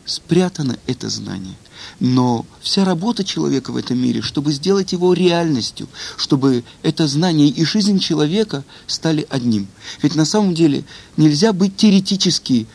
спрятано 0.06 0.78
это 0.88 1.10
знание. 1.10 1.56
Но 2.00 2.46
вся 2.62 2.86
работа 2.86 3.24
человека 3.24 3.72
в 3.72 3.78
этом 3.78 3.98
мире, 4.00 4.22
чтобы 4.22 4.52
сделать 4.52 4.92
его 4.92 5.14
реальностью, 5.14 5.88
чтобы 6.16 6.64
это 6.84 7.08
знание 7.08 7.48
и 7.48 7.64
жизнь 7.66 8.00
человека 8.00 8.64
стали 8.88 9.28
одним. 9.30 9.68
Ведь 10.02 10.16
на 10.16 10.26
самом 10.26 10.54
деле 10.54 10.86
нельзя 11.18 11.54
быть 11.54 11.76
теоретически 11.76 12.68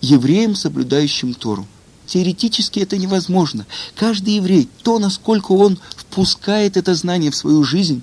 евреем, 0.00 0.54
соблюдающим 0.54 1.34
Тору. 1.34 1.66
Теоретически 2.06 2.80
это 2.80 2.96
невозможно. 2.96 3.66
Каждый 3.94 4.36
еврей, 4.36 4.68
то, 4.82 4.98
насколько 4.98 5.52
он 5.52 5.78
впускает 5.94 6.76
это 6.76 6.94
знание 6.94 7.30
в 7.30 7.36
свою 7.36 7.62
жизнь, 7.64 8.02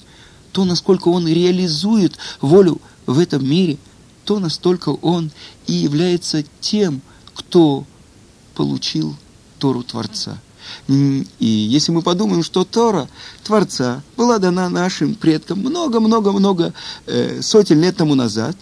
то, 0.51 0.63
насколько 0.63 1.07
он 1.07 1.27
реализует 1.27 2.13
волю 2.39 2.79
в 3.07 3.19
этом 3.19 3.47
мире, 3.47 3.77
то 4.25 4.39
настолько 4.39 4.89
он 4.89 5.31
и 5.67 5.73
является 5.73 6.43
тем, 6.59 7.01
кто 7.33 7.85
получил 8.55 9.15
Тору 9.59 9.83
Творца. 9.83 10.39
И 10.87 11.25
если 11.39 11.91
мы 11.91 12.01
подумаем, 12.01 12.43
что 12.43 12.65
Тора 12.65 13.07
Творца 13.43 14.01
была 14.17 14.39
дана 14.39 14.67
нашим 14.69 15.13
предкам 15.13 15.59
много-много-много 15.59 16.73
э, 17.05 17.41
сотен 17.41 17.81
лет 17.81 17.97
тому 17.97 18.15
назад, 18.15 18.57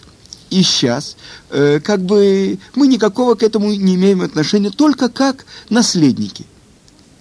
и 0.50 0.62
сейчас, 0.62 1.16
э, 1.50 1.80
как 1.80 2.02
бы 2.04 2.58
мы 2.74 2.86
никакого 2.86 3.34
к 3.34 3.42
этому 3.42 3.72
не 3.72 3.94
имеем 3.94 4.20
отношения, 4.20 4.70
только 4.70 5.08
как 5.08 5.46
наследники. 5.70 6.44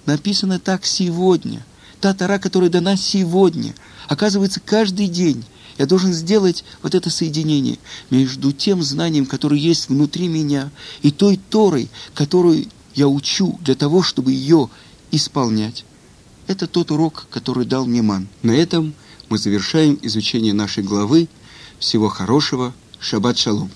Написано 0.06 0.60
так 0.60 0.86
сегодня. 0.86 1.66
Та 2.02 2.14
Тора, 2.14 2.38
которая 2.38 2.70
дана 2.70 2.98
сегодня, 2.98 3.74
оказывается, 4.10 4.60
каждый 4.60 5.08
день 5.08 5.46
Я 5.78 5.86
должен 5.86 6.14
сделать 6.14 6.64
вот 6.82 6.96
это 6.96 7.10
соединение 7.10 7.80
между 8.10 8.52
тем 8.52 8.84
знанием, 8.84 9.26
которое 9.26 9.60
есть 9.60 9.90
внутри 9.90 10.28
меня, 10.28 10.72
и 11.02 11.12
той 11.12 11.40
Торой, 11.50 11.90
которую 12.14 12.68
я 12.96 13.08
учу 13.08 13.60
для 13.62 13.76
того, 13.76 14.04
чтобы 14.04 14.32
ее 14.32 14.70
исполнять. 15.12 15.86
Это 16.48 16.68
тот 16.68 16.92
урок, 16.92 17.28
который 17.30 17.66
дал 17.66 17.86
мне 17.86 18.02
Ман. 18.02 18.28
На 18.42 18.52
этом 18.52 18.94
мы 19.30 19.38
завершаем 19.38 19.98
изучение 20.02 20.54
нашей 20.54 20.84
главы. 20.84 21.28
Всего 21.80 22.10
хорошего. 22.10 22.74
Шаббат 23.00 23.38
шалом. 23.38 23.70